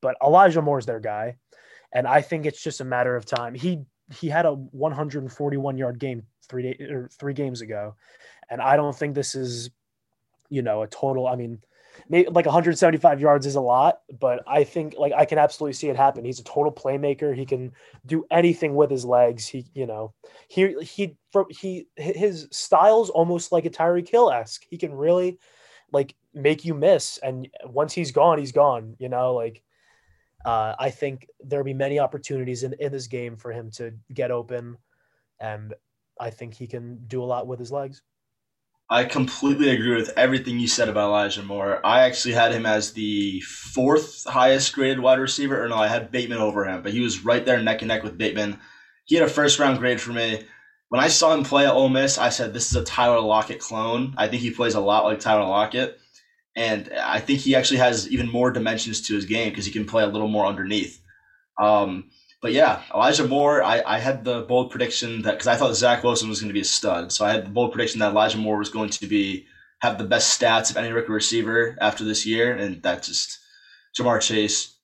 [0.01, 1.37] but Elijah Moore's their guy,
[1.91, 3.55] and I think it's just a matter of time.
[3.55, 3.81] He
[4.13, 7.95] he had a 141 yard game three day, or three games ago,
[8.49, 9.69] and I don't think this is,
[10.49, 11.27] you know, a total.
[11.27, 11.59] I mean,
[12.07, 15.89] maybe like 175 yards is a lot, but I think like I can absolutely see
[15.89, 16.25] it happen.
[16.25, 17.35] He's a total playmaker.
[17.35, 17.71] He can
[18.05, 19.47] do anything with his legs.
[19.47, 20.13] He, you know,
[20.47, 21.17] he he
[21.49, 24.63] he his style's almost like a Tyreek Hill esque.
[24.69, 25.39] He can really
[25.91, 28.95] like make you miss, and once he's gone, he's gone.
[28.99, 29.63] You know, like
[30.45, 34.31] uh, I think there'll be many opportunities in, in this game for him to get
[34.31, 34.77] open,
[35.39, 35.73] and
[36.19, 38.01] I think he can do a lot with his legs.
[38.91, 41.79] I completely agree with everything you said about Elijah Moore.
[41.85, 46.11] I actually had him as the fourth highest graded wide receiver, or no, I had
[46.11, 48.59] Bateman over him, but he was right there neck and neck with Bateman.
[49.05, 50.43] He had a first round grade for me.
[50.87, 53.59] When I saw him play at Ole Miss, I said, This is a Tyler Lockett
[53.59, 54.15] clone.
[54.17, 55.99] I think he plays a lot like Tyler Lockett.
[56.55, 59.85] And I think he actually has even more dimensions to his game because he can
[59.85, 60.99] play a little more underneath.
[61.61, 62.09] Um,
[62.41, 66.03] but yeah, Elijah Moore, I, I had the bold prediction that because I thought Zach
[66.03, 67.11] Wilson was going to be a stud.
[67.11, 69.45] So I had the bold prediction that Elijah Moore was going to be
[69.81, 72.55] have the best stats of any rookie receiver after this year.
[72.55, 73.39] And that just
[73.97, 74.77] Ja'Marr Chase,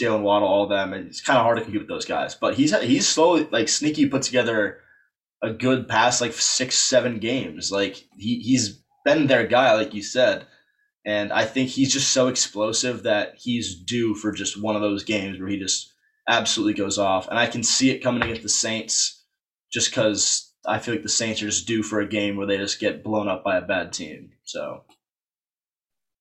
[0.00, 0.92] Jaylen Waddle, all of them.
[0.92, 2.36] And it's kind of hard to compete with those guys.
[2.36, 4.78] But he's he's slowly like sneaky put together
[5.42, 7.72] a good past like six, seven games.
[7.72, 10.46] Like he, he's been their guy, like you said.
[11.04, 15.04] And I think he's just so explosive that he's due for just one of those
[15.04, 15.92] games where he just
[16.28, 17.28] absolutely goes off.
[17.28, 19.24] And I can see it coming against the Saints
[19.72, 22.56] just because I feel like the Saints are just due for a game where they
[22.56, 24.30] just get blown up by a bad team.
[24.44, 24.84] So,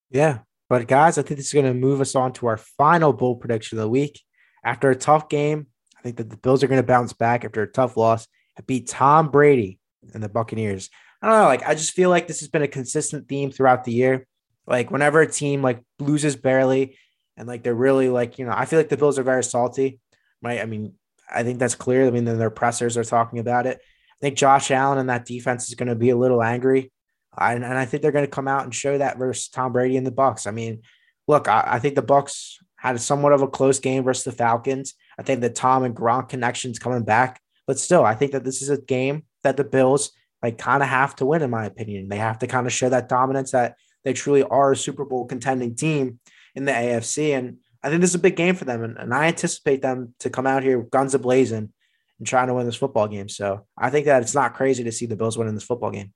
[0.10, 0.40] yeah.
[0.70, 3.36] But guys, I think this is going to move us on to our final bowl
[3.36, 4.22] prediction of the week.
[4.64, 7.62] After a tough game, I think that the Bills are going to bounce back after
[7.62, 8.28] a tough loss
[8.58, 9.80] and beat Tom Brady
[10.14, 10.90] and the Buccaneers.
[11.22, 11.46] I don't know.
[11.46, 14.26] Like, I just feel like this has been a consistent theme throughout the year.
[14.66, 16.98] Like, whenever a team like loses barely
[17.38, 20.00] and like they're really like, you know, I feel like the Bills are very salty,
[20.42, 20.60] right?
[20.60, 20.94] I mean,
[21.34, 22.06] I think that's clear.
[22.06, 23.80] I mean, their pressers are talking about it.
[23.82, 26.92] I think Josh Allen and that defense is going to be a little angry.
[27.38, 29.98] and, and I think they're going to come out and show that versus Tom Brady
[29.98, 30.48] and the Bucks.
[30.48, 30.82] I mean,
[31.28, 34.94] look, I, I think the Bucks had somewhat of a close game versus the Falcons.
[35.18, 38.62] I think the Tom and Gronk connections coming back, but still, I think that this
[38.62, 40.12] is a game that the Bills
[40.44, 42.08] like kind of have to win, in my opinion.
[42.08, 45.26] They have to kind of show that dominance that they truly are a Super Bowl
[45.26, 46.20] contending team
[46.56, 47.38] in the AFC.
[47.38, 48.84] And I think this is a big game for them.
[48.84, 51.72] And, and I anticipate them to come out here guns a blazing
[52.20, 53.30] and trying to win this football game.
[53.30, 56.14] So I think that it's not crazy to see the Bills winning this football game.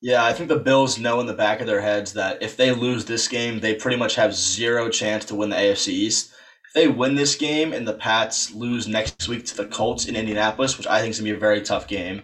[0.00, 2.70] Yeah, I think the Bills know in the back of their heads that if they
[2.70, 6.32] lose this game, they pretty much have zero chance to win the AFC East.
[6.68, 10.14] If they win this game and the Pats lose next week to the Colts in
[10.14, 12.22] Indianapolis, which I think is going to be a very tough game,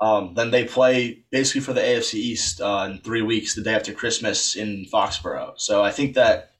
[0.00, 3.74] um, then they play basically for the AFC East uh, in three weeks, the day
[3.74, 5.54] after Christmas in Foxborough.
[5.56, 6.50] So I think that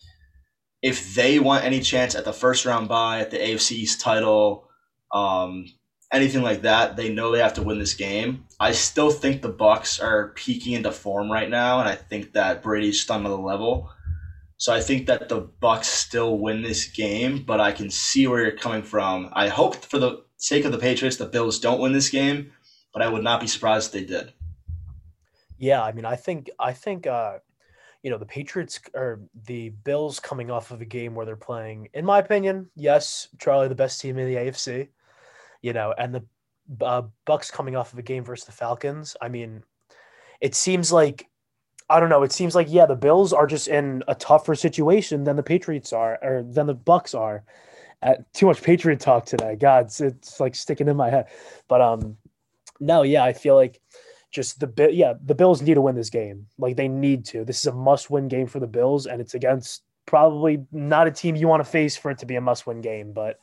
[0.83, 4.69] if they want any chance at the first round bye, at the AFC East title,
[5.13, 5.67] um,
[6.13, 8.45] anything like that, they know they have to win this game.
[8.59, 12.63] I still think the Bucks are peaking into form right now, and I think that
[12.63, 13.91] Brady's just on another level.
[14.59, 18.43] So I think that the Bucks still win this game, but I can see where
[18.43, 19.29] you're coming from.
[19.33, 22.53] I hope for the sake of the Patriots, the Bills don't win this game,
[22.97, 24.33] but I would not be surprised if they did.
[25.59, 27.41] Yeah, I mean, I think I think uh,
[28.03, 31.91] you know the Patriots or the Bills coming off of a game where they're playing,
[31.93, 34.89] in my opinion, yes, Charlie, the best team in the AFC
[35.67, 36.25] you know, and the
[36.85, 39.17] uh, Bucks coming off of a game versus the Falcons.
[39.21, 39.65] I mean,
[40.41, 41.29] it seems like
[41.91, 42.23] I don't know.
[42.23, 45.93] It seems like yeah, the Bills are just in a tougher situation than the Patriots
[45.93, 47.45] are, or than the Bucks are.
[48.03, 49.57] Uh, too much Patriot talk today.
[49.57, 51.27] God, it's, it's like sticking in my head.
[51.67, 52.17] But um,
[52.81, 53.81] no, yeah, I feel like
[54.31, 56.47] just the yeah the Bills need to win this game.
[56.59, 57.45] Like they need to.
[57.45, 61.37] This is a must-win game for the Bills, and it's against probably not a team
[61.37, 63.13] you want to face for it to be a must-win game.
[63.13, 63.39] But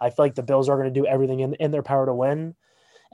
[0.00, 2.14] I feel like the Bills are going to do everything in, in their power to
[2.14, 2.54] win.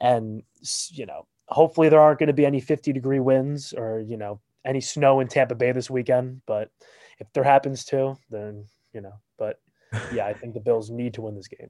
[0.01, 0.43] And,
[0.91, 4.41] you know, hopefully there aren't going to be any 50 degree winds or, you know,
[4.65, 6.43] any snow in Tampa Bay this weekend.
[6.47, 6.71] But
[7.19, 9.61] if there happens to, then, you know, but
[10.13, 11.69] yeah, I think the Bills need to win this game.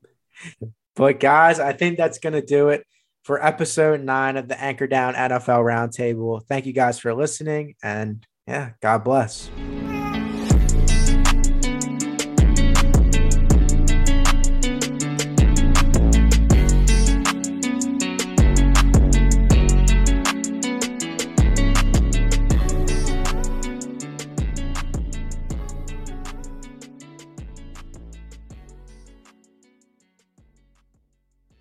[0.94, 2.86] But guys, I think that's going to do it
[3.22, 6.42] for episode nine of the Anchor Down NFL Roundtable.
[6.48, 7.74] Thank you guys for listening.
[7.82, 9.50] And yeah, God bless.